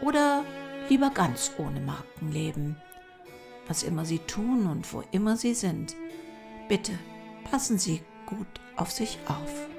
oder 0.00 0.44
lieber 0.88 1.10
ganz 1.10 1.52
ohne 1.58 1.80
Marken 1.80 2.32
leben. 2.32 2.76
Was 3.66 3.82
immer 3.82 4.04
Sie 4.04 4.18
tun 4.20 4.66
und 4.66 4.92
wo 4.92 5.02
immer 5.12 5.36
Sie 5.36 5.54
sind, 5.54 5.94
bitte 6.68 6.92
passen 7.50 7.78
Sie 7.78 8.02
gut 8.26 8.46
auf 8.76 8.90
sich 8.90 9.18
auf. 9.26 9.77